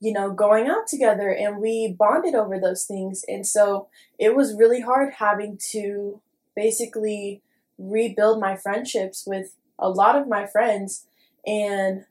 [0.00, 3.24] you know going out together and we bonded over those things.
[3.28, 3.88] And so
[4.18, 6.20] it was really hard having to
[6.54, 7.42] basically
[7.78, 11.06] rebuild my friendships with a lot of my friends.
[11.46, 12.04] And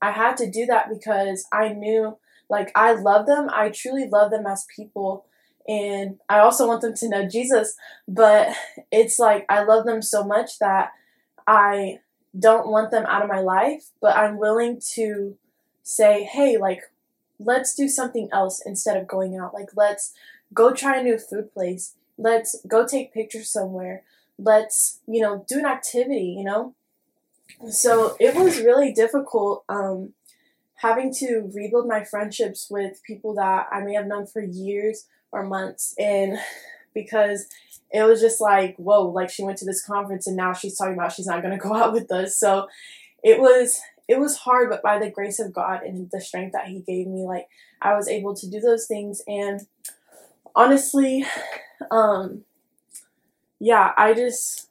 [0.00, 2.18] I had to do that because I knew
[2.48, 3.48] like I love them.
[3.52, 5.26] I truly love them as people.
[5.68, 7.76] And I also want them to know Jesus,
[8.08, 8.48] but
[8.90, 10.90] it's like I love them so much that
[11.46, 11.98] I
[12.38, 15.36] don't want them out of my life, but I'm willing to
[15.82, 16.82] say, "Hey, like
[17.44, 19.54] let's do something else instead of going out.
[19.54, 20.12] Like let's
[20.54, 21.94] go try a new food place.
[22.18, 24.02] Let's go take pictures somewhere.
[24.38, 26.74] Let's, you know, do an activity, you know?"
[27.68, 30.14] So, it was really difficult um
[30.76, 35.44] having to rebuild my friendships with people that I may have known for years or
[35.44, 36.38] months and
[36.94, 37.46] because
[37.92, 40.94] it was just like whoa like she went to this conference and now she's talking
[40.94, 42.66] about she's not going to go out with us so
[43.22, 46.66] it was it was hard but by the grace of god and the strength that
[46.66, 47.46] he gave me like
[47.80, 49.22] i was able to do those things.
[49.26, 49.60] And
[50.54, 51.24] honestly
[51.90, 52.44] um
[53.58, 54.68] yeah i just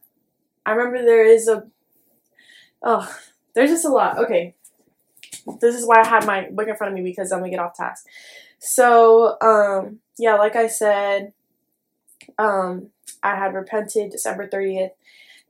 [0.66, 1.64] i remember there is a
[2.84, 3.18] oh
[3.54, 4.18] there's just a lot.
[4.18, 4.56] Okay.
[5.60, 7.60] This is why I had my book in front of me because I'm gonna get
[7.60, 8.06] off task.
[8.60, 11.34] So, um, yeah, like I said,
[12.38, 12.90] um,
[13.24, 14.92] I had repented December 30th,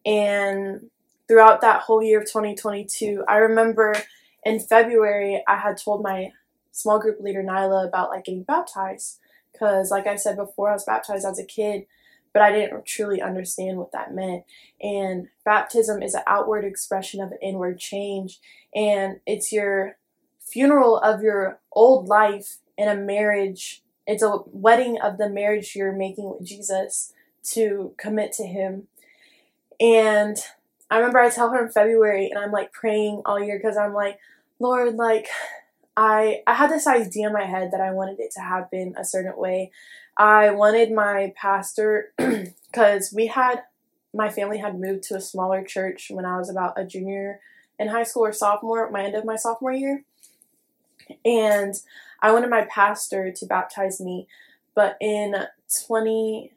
[0.06, 0.90] and
[1.32, 3.96] throughout that whole year of 2022, I remember
[4.44, 6.34] in February I had told my
[6.74, 9.18] small group leader Nyla about like getting baptized
[9.54, 11.86] because, like I said before, I was baptized as a kid,
[12.34, 14.44] but I didn't truly understand what that meant.
[14.82, 18.42] And baptism is an outward expression of an inward change,
[18.76, 19.96] and it's your
[20.38, 23.84] funeral of your old life in a marriage.
[24.06, 27.14] It's a wedding of the marriage you're making with Jesus
[27.52, 28.88] to commit to Him.
[29.80, 30.38] And
[30.92, 33.94] I remember I tell her in February, and I'm like praying all year because I'm
[33.94, 34.20] like,
[34.60, 35.30] Lord, like,
[35.96, 39.06] I I had this idea in my head that I wanted it to happen a
[39.06, 39.72] certain way.
[40.18, 43.64] I wanted my pastor because we had
[44.14, 47.40] my family had moved to a smaller church when I was about a junior
[47.80, 50.04] in high school or sophomore, my end of my sophomore year.
[51.24, 51.74] And
[52.22, 54.28] I wanted my pastor to baptize me,
[54.76, 55.36] but in
[55.88, 56.52] 20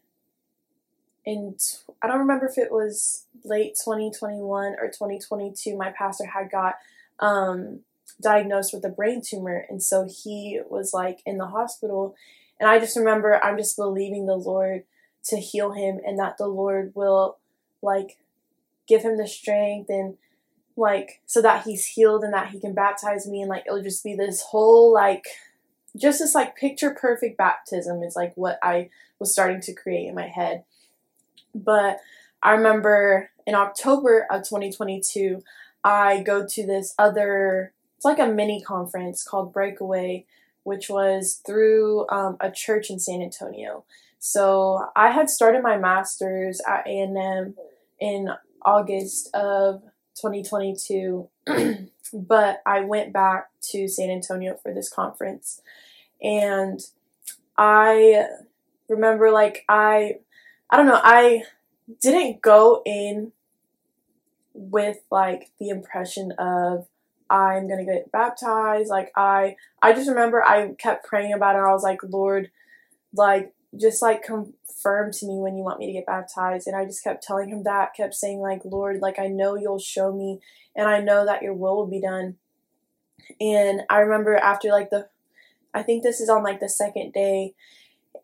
[1.25, 1.57] in
[2.03, 6.75] I don't remember if it was late 2021 or 2022 my pastor had got
[7.21, 7.81] um,
[8.23, 12.15] diagnosed with a brain tumor and so he was like in the hospital
[12.61, 14.85] and I just remember I'm just believing the Lord
[15.25, 17.39] to heal him and that the Lord will
[17.83, 18.19] like
[18.87, 20.17] give him the strength and
[20.77, 24.05] like so that he's healed and that he can baptize me and like it'll just
[24.05, 25.25] be this whole like
[25.97, 30.15] just this like picture perfect baptism is like what I was starting to create in
[30.15, 30.65] my head.
[31.55, 31.99] But
[32.43, 35.43] I remember in October of 2022,
[35.83, 40.27] I go to this other, it's like a mini conference called Breakaway,
[40.63, 43.85] which was through um, a church in San Antonio.
[44.19, 47.55] So I had started my master's at A&M
[48.01, 48.31] in
[48.65, 49.83] August of
[50.17, 51.29] 2022,
[52.15, 55.61] but I went back to San Antonio for this conference.
[56.23, 56.81] And
[57.59, 58.27] I
[58.89, 60.21] remember like I
[60.75, 61.45] I don't know, I
[62.03, 63.31] didn't go in
[64.55, 66.89] with like the impression of
[67.31, 68.89] I'm gonna get baptized.
[68.89, 71.61] Like I I just remember I kept praying about it.
[71.61, 72.51] I was like, Lord,
[73.15, 76.67] like just like confirm to me when you want me to get baptized.
[76.67, 79.79] And I just kept telling him that, kept saying like, Lord, like I know you'll
[79.79, 80.41] show me
[80.75, 82.35] and I know that your will will be done.
[83.41, 85.07] And I remember after like the
[85.73, 87.55] I think this is on like the second day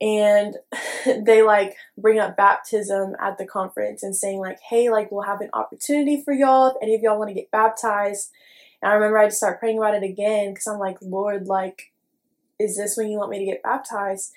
[0.01, 0.57] and
[1.24, 5.41] they like bring up baptism at the conference and saying like hey like we'll have
[5.41, 8.30] an opportunity for y'all if any of y'all want to get baptized.
[8.82, 11.93] And i remember i just start praying about it again because i'm like lord like
[12.59, 14.32] is this when you want me to get baptized?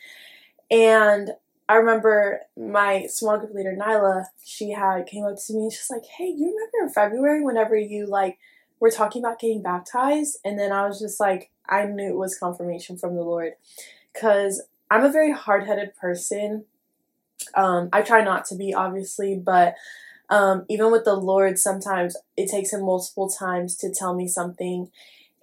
[0.71, 1.31] And
[1.69, 5.89] i remember my small group leader nyla she had came up to me and she's
[5.89, 8.37] like hey you remember in february whenever you like
[8.79, 10.37] were talking about getting baptized?
[10.43, 13.53] And then i was just like i knew it was confirmation from the lord
[14.13, 14.61] because
[14.93, 16.65] I'm a very hard headed person.
[17.55, 19.73] Um, I try not to be, obviously, but
[20.29, 24.91] um, even with the Lord, sometimes it takes Him multiple times to tell me something.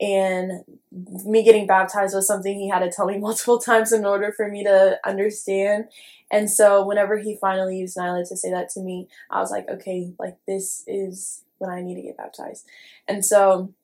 [0.01, 4.33] And me getting baptized was something He had to tell me multiple times in order
[4.33, 5.87] for me to understand.
[6.31, 9.69] And so, whenever He finally used Nyla to say that to me, I was like,
[9.69, 12.67] okay, like this is when I need to get baptized.
[13.09, 13.75] And so,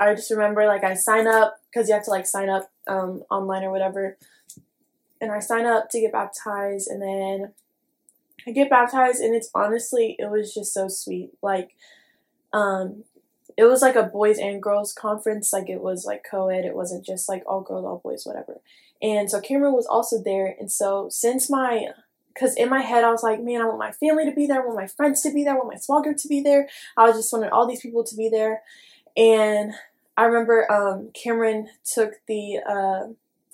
[0.00, 3.22] I just remember like I sign up because you have to like sign up um,
[3.30, 4.16] online or whatever
[5.22, 7.52] and I sign up to get baptized and then
[8.46, 11.30] I get baptized and it's honestly it was just so sweet.
[11.40, 11.76] Like
[12.52, 13.04] um
[13.56, 17.06] it was like a boys and girls conference, like it was like co-ed, it wasn't
[17.06, 18.60] just like all girls, all boys, whatever.
[19.00, 21.86] And so Cameron was also there and so since my
[22.34, 24.60] because in my head I was like, man, I want my family to be there,
[24.60, 26.68] I want my friends to be there, I want my small group to be there.
[26.96, 28.62] I was just wanted all these people to be there.
[29.16, 29.72] And
[30.16, 33.12] I remember um, Cameron took the uh,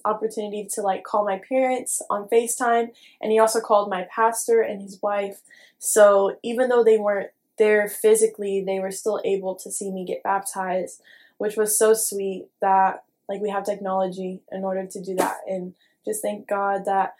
[0.08, 2.90] opportunity to like call my parents on FaceTime
[3.20, 5.40] and he also called my pastor and his wife.
[5.78, 10.22] So even though they weren't there physically, they were still able to see me get
[10.22, 11.02] baptized,
[11.36, 15.74] which was so sweet that like we have technology in order to do that and
[16.04, 17.14] just thank God that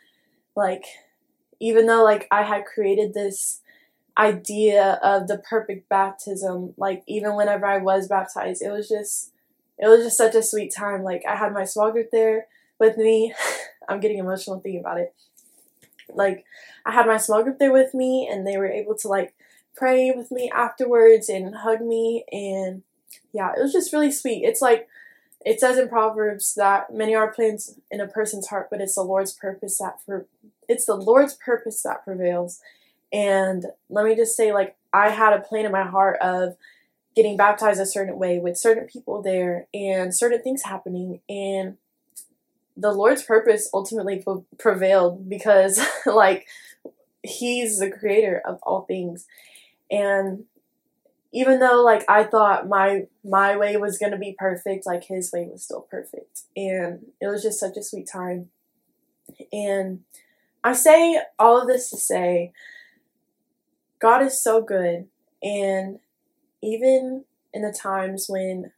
[0.57, 0.85] like
[1.61, 3.61] even though like I had created this
[4.17, 9.33] idea of the perfect baptism, like even whenever I was baptized, it was just
[9.79, 11.03] it was just such a sweet time.
[11.03, 12.47] Like I had my group there,
[12.79, 13.35] with me.
[13.89, 15.15] I'm getting emotional thinking about it.
[16.13, 16.45] Like,
[16.85, 19.35] I had my small group there with me, and they were able to like
[19.77, 22.83] pray with me afterwards and hug me, and
[23.33, 24.45] yeah, it was just really sweet.
[24.45, 24.89] It's like
[25.45, 29.03] it says in Proverbs that many are plans in a person's heart, but it's the
[29.03, 30.27] Lord's purpose that for
[30.69, 32.61] it's the Lord's purpose that prevails.
[33.13, 36.57] And let me just say, like, I had a plan in my heart of
[37.17, 41.21] getting baptized a certain way with certain people there and certain things happening.
[41.29, 41.79] And
[42.79, 44.25] the Lord's purpose ultimately
[44.59, 46.47] prevailed because like
[47.23, 49.27] he's the creator of all things.
[49.91, 50.45] And
[51.33, 55.49] even though like I thought my my way was to be perfect like his way
[55.51, 56.43] was still perfect.
[56.57, 58.51] And it was just such a sweet time.
[59.53, 60.05] And
[60.63, 62.53] I say all of this to say
[63.99, 65.09] God is so good.
[65.43, 65.99] And
[66.63, 68.73] even in the times when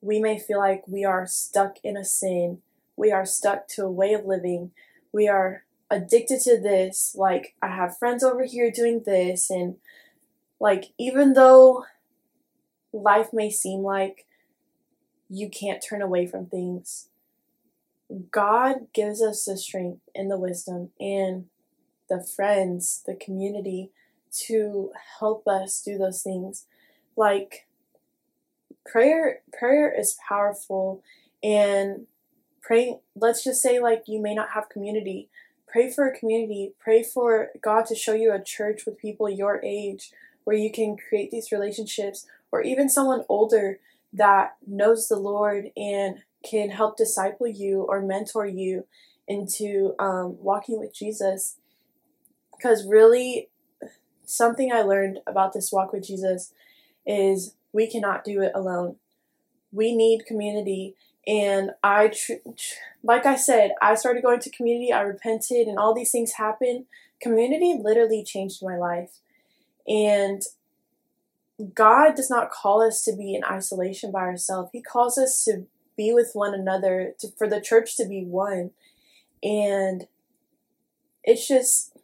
[0.00, 2.62] we may feel like we are stuck in a sin
[2.96, 4.72] we are stuck to a way of living.
[5.12, 7.14] We are addicted to this.
[7.16, 9.50] Like, I have friends over here doing this.
[9.50, 9.76] And,
[10.58, 11.84] like, even though
[12.92, 14.26] life may seem like
[15.28, 17.08] you can't turn away from things,
[18.30, 21.46] God gives us the strength and the wisdom and
[22.08, 23.90] the friends, the community
[24.46, 26.66] to help us do those things.
[27.16, 27.66] Like,
[28.84, 31.02] prayer prayer is powerful
[31.42, 32.06] and
[32.66, 35.28] pray let's just say like you may not have community.
[35.68, 36.72] Pray for a community.
[36.80, 40.10] Pray for god to show you a church with people your age
[40.44, 43.78] where you can create these relationships or even someone older
[44.12, 48.86] that knows the lord and can help disciple you or mentor you
[49.28, 51.56] into um, walking with jesus.
[52.56, 53.48] Because really
[54.24, 56.52] something i learned about this walk with jesus
[57.06, 58.96] is we cannot do it alone.
[59.70, 60.96] We need community
[61.26, 62.48] and I, tr-
[63.02, 66.86] like I said, I started going to community, I repented, and all these things happened.
[67.20, 69.18] Community literally changed my life.
[69.88, 70.42] And
[71.74, 74.70] God does not call us to be in isolation by ourselves.
[74.72, 75.66] He calls us to
[75.96, 78.72] be with one another, to, for the church to be one.
[79.42, 80.06] And
[81.24, 81.96] it's just,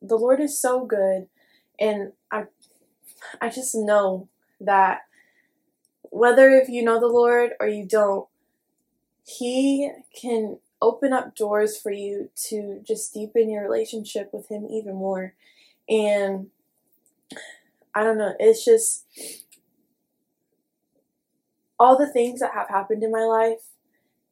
[0.00, 1.28] the Lord is so good.
[1.78, 2.44] And I,
[3.40, 4.28] I just know
[4.60, 5.02] that
[6.10, 8.28] whether if you know the Lord or you don't,
[9.24, 9.90] He
[10.20, 15.34] can open up doors for you to just deepen your relationship with Him even more.
[15.88, 16.48] And
[17.94, 19.04] I don't know, it's just
[21.78, 23.70] all the things that have happened in my life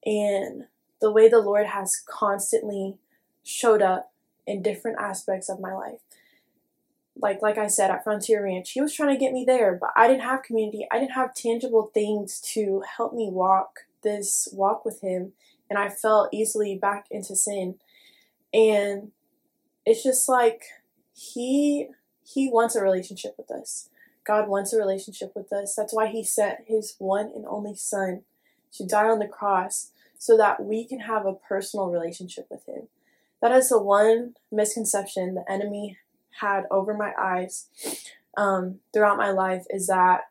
[0.05, 0.65] and
[1.01, 2.99] the way the Lord has constantly
[3.43, 4.13] showed up
[4.47, 6.01] in different aspects of my life.
[7.19, 9.91] Like like I said at Frontier Ranch, he was trying to get me there, but
[9.97, 10.87] I didn't have community.
[10.91, 15.33] I didn't have tangible things to help me walk this walk with him,
[15.71, 17.77] and I fell easily back into sin.
[18.53, 19.13] And
[19.85, 20.63] it's just like
[21.15, 21.89] he
[22.25, 23.89] he wants a relationship with us.
[24.27, 25.75] God wants a relationship with us.
[25.75, 28.23] That's why he sent his one and only son
[28.73, 32.89] to die on the cross so that we can have a personal relationship with him.
[33.41, 35.99] That is the one misconception the enemy
[36.41, 37.69] had over my eyes
[38.37, 40.29] um, throughout my life is that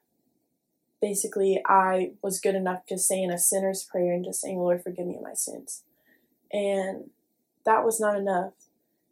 [1.01, 5.07] basically I was good enough just saying a sinner's prayer and just saying, Lord, forgive
[5.07, 5.83] me of my sins.
[6.51, 7.09] And
[7.65, 8.53] that was not enough.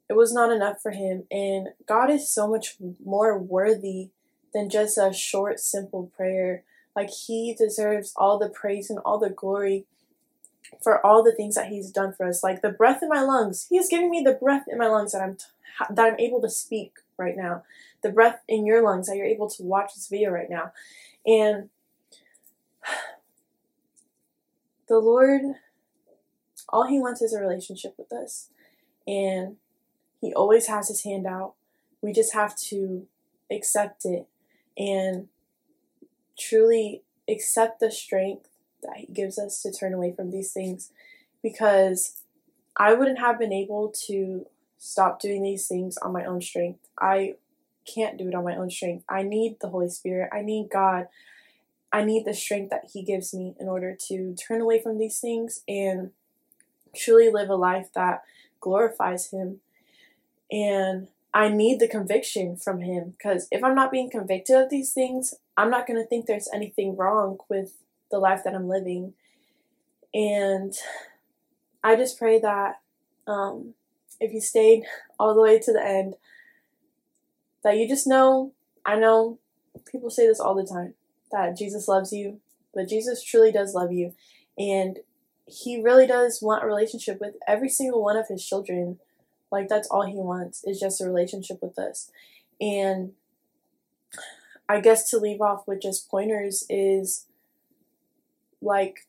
[0.10, 1.24] It was not enough for him.
[1.32, 4.10] And God is so much more worthy
[4.54, 6.64] than just a short, simple prayer.
[6.96, 9.86] Like, He deserves all the praise and all the glory
[10.82, 12.44] for all the things that He's done for us.
[12.44, 15.12] Like the breath in my lungs, He is giving me the breath in my lungs
[15.14, 15.38] that I'm
[15.90, 17.64] that I'm able to speak right now.
[18.02, 20.72] The breath in your lungs that you're able to watch this video right now,
[21.26, 21.70] and
[24.88, 25.42] the Lord,
[26.70, 28.50] all He wants is a relationship with us,
[29.08, 29.58] and
[30.22, 31.54] He always has His hand out.
[32.02, 33.08] We just have to
[33.52, 34.28] accept it
[34.78, 35.28] and
[36.38, 38.50] truly accept the strength
[38.82, 40.92] that He gives us to turn away from these things
[41.42, 42.22] because
[42.76, 44.48] I wouldn't have been able to
[44.84, 46.90] stop doing these things on my own strength.
[47.00, 47.36] I
[47.86, 49.06] can't do it on my own strength.
[49.08, 50.30] I need the Holy Spirit.
[50.34, 51.08] I need God.
[51.94, 55.22] I need the strength that He gives me in order to turn away from these
[55.22, 56.12] things and
[56.94, 58.24] truly live a life that
[58.60, 59.62] glorifies Him.
[60.52, 64.92] And I need the conviction from Him because if I'm not being convicted of these
[64.92, 67.78] things, I'm not going to think there's anything wrong with
[68.12, 69.14] the life that I'm living.
[70.14, 70.74] And
[71.82, 72.82] I just pray that
[73.28, 73.76] um,
[74.20, 74.84] if you stayed
[75.20, 76.16] all the way to the end,
[77.64, 78.54] that you just know,
[78.86, 79.40] I know
[79.86, 80.94] people say this all the time,
[81.32, 82.40] that Jesus loves you,
[82.74, 84.14] but Jesus truly does love you.
[84.58, 85.00] And
[85.46, 89.00] he really does want a relationship with every single one of his children.
[89.52, 92.12] Like, that's all he wants is just a relationship with us.
[92.60, 93.14] And
[94.68, 97.26] I guess to leave off with just pointers is
[98.62, 99.08] like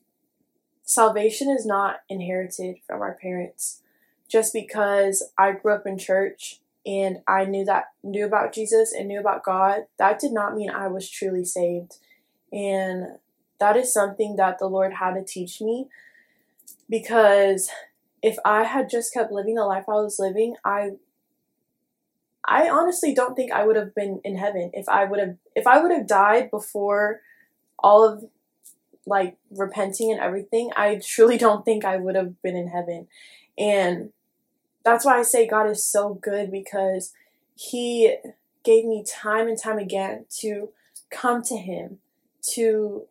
[0.82, 3.80] salvation is not inherited from our parents
[4.34, 9.06] just because I grew up in church and I knew that knew about Jesus and
[9.06, 11.98] knew about God that did not mean I was truly saved
[12.52, 13.18] and
[13.60, 15.86] that is something that the Lord had to teach me
[16.90, 17.70] because
[18.24, 20.94] if I had just kept living the life I was living I
[22.44, 25.68] I honestly don't think I would have been in heaven if I would have if
[25.68, 27.20] I would have died before
[27.78, 28.24] all of
[29.06, 33.06] like repenting and everything, I truly don't think I would have been in heaven.
[33.58, 34.10] And
[34.84, 37.12] that's why I say God is so good because
[37.56, 38.16] He
[38.62, 40.70] gave me time and time again to
[41.10, 41.98] come to Him,
[42.52, 43.06] to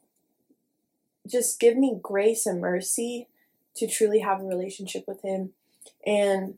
[1.28, 3.28] just give me grace and mercy
[3.76, 5.52] to truly have a relationship with Him.
[6.06, 6.56] And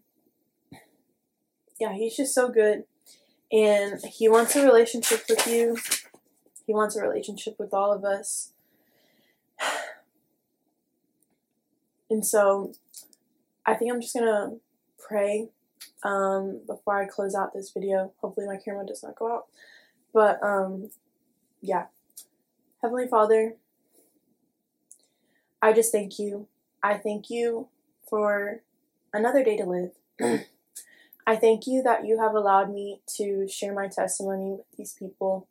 [1.80, 2.84] yeah, He's just so good.
[3.52, 5.78] And He wants a relationship with you,
[6.68, 8.52] He wants a relationship with all of us.
[12.08, 12.72] And so
[13.66, 14.58] I think I'm just gonna
[15.08, 15.50] pray
[16.04, 18.14] um, before I close out this video.
[18.22, 19.46] Hopefully my camera does not go out.
[20.14, 20.90] But um,
[21.62, 21.86] yeah.
[22.82, 23.56] Heavenly Father,
[25.62, 26.48] I just thank you.
[26.84, 27.68] I thank you
[28.08, 28.62] for
[29.14, 29.92] another day to live.
[31.28, 35.48] I thank you that you have allowed me to share my testimony with these people.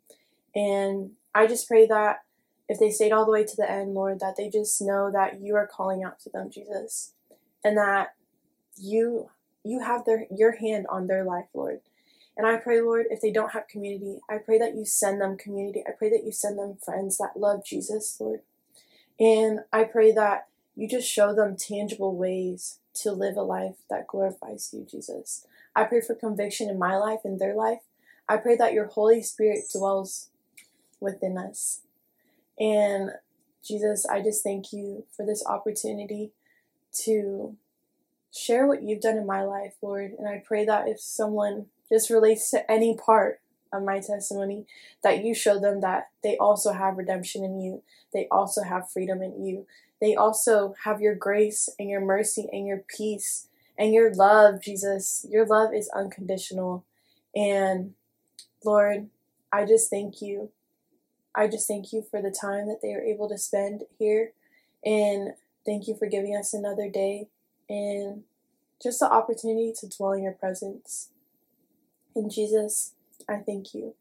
[0.55, 2.21] And I just pray that
[2.69, 5.41] if they stayed all the way to the end, Lord, that they just know that
[5.41, 7.13] you are calling out to them, Jesus,
[7.65, 8.15] and that
[8.77, 9.31] you
[9.65, 11.81] you have their your hand on their life, Lord.
[12.37, 15.37] And I pray, Lord, if they don't have community, I pray that you send them
[15.37, 15.85] community.
[15.87, 18.41] I pray that you send them friends that love Jesus, Lord.
[19.21, 24.09] And I pray that you just show them tangible ways to live a life that
[24.09, 25.47] glorifies you, Jesus.
[25.77, 27.81] I pray for conviction in my life and their life.
[28.29, 30.31] I pray that your Holy Spirit dwells
[31.01, 31.83] within us.
[32.59, 33.11] And
[33.65, 36.33] Jesus, I just thank you for this opportunity
[37.05, 37.57] to
[38.35, 40.13] share what you've done in my life, Lord.
[40.19, 43.41] And I pray that if someone just relates to any part
[43.73, 44.67] of my testimony,
[45.03, 47.83] that you show them that they also have redemption in you,
[48.13, 49.67] they also have freedom in you,
[50.01, 55.27] they also have your grace and your mercy and your peace and your love, Jesus.
[55.29, 56.85] Your love is unconditional.
[57.35, 57.95] And
[58.65, 59.09] Lord,
[59.53, 60.51] I just thank you
[61.35, 64.33] I just thank you for the time that they are able to spend here.
[64.85, 65.33] And
[65.67, 67.29] thank you for giving us another day
[67.69, 68.25] and
[68.83, 71.11] just the opportunity to dwell in your presence.
[72.15, 72.93] In Jesus,
[73.29, 73.95] I thank you.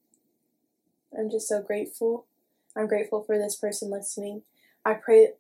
[1.18, 2.26] I'm just so grateful.
[2.76, 4.44] I'm grateful for this person listening.
[4.86, 5.34] I pray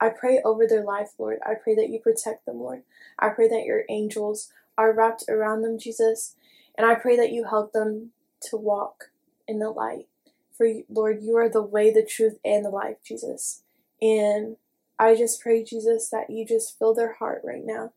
[0.00, 1.38] I pray over their life, Lord.
[1.46, 2.82] I pray that you protect them, Lord.
[3.18, 6.34] I pray that your angels are wrapped around them, Jesus.
[6.76, 8.10] And I pray that you help them
[8.50, 9.10] to walk
[9.46, 10.08] in the light.
[10.52, 13.62] For Lord, you are the way, the truth, and the life, Jesus.
[14.02, 14.56] And
[14.98, 17.92] I just pray, Jesus, that you just fill their heart right now.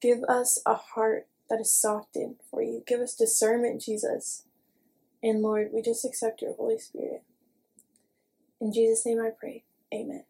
[0.00, 2.82] Give us a heart that is softened for you.
[2.86, 4.44] Give us discernment, Jesus.
[5.22, 7.22] And Lord, we just accept your Holy Spirit.
[8.60, 9.64] In Jesus' name I pray.
[9.92, 10.24] Amen.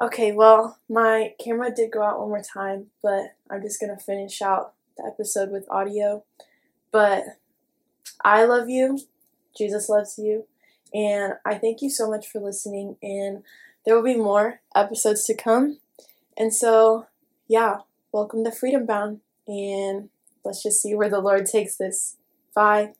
[0.00, 4.02] Okay, well, my camera did go out one more time, but I'm just going to
[4.02, 6.24] finish out the episode with audio.
[6.92, 7.24] But
[8.24, 9.00] I love you.
[9.56, 10.46] Jesus loves you.
[10.94, 12.96] And I thank you so much for listening.
[13.02, 13.42] And
[13.88, 15.78] there will be more episodes to come.
[16.36, 17.06] And so,
[17.48, 17.78] yeah,
[18.12, 19.20] welcome to Freedom Bound.
[19.46, 20.10] And
[20.44, 22.16] let's just see where the Lord takes this.
[22.54, 22.92] Bye.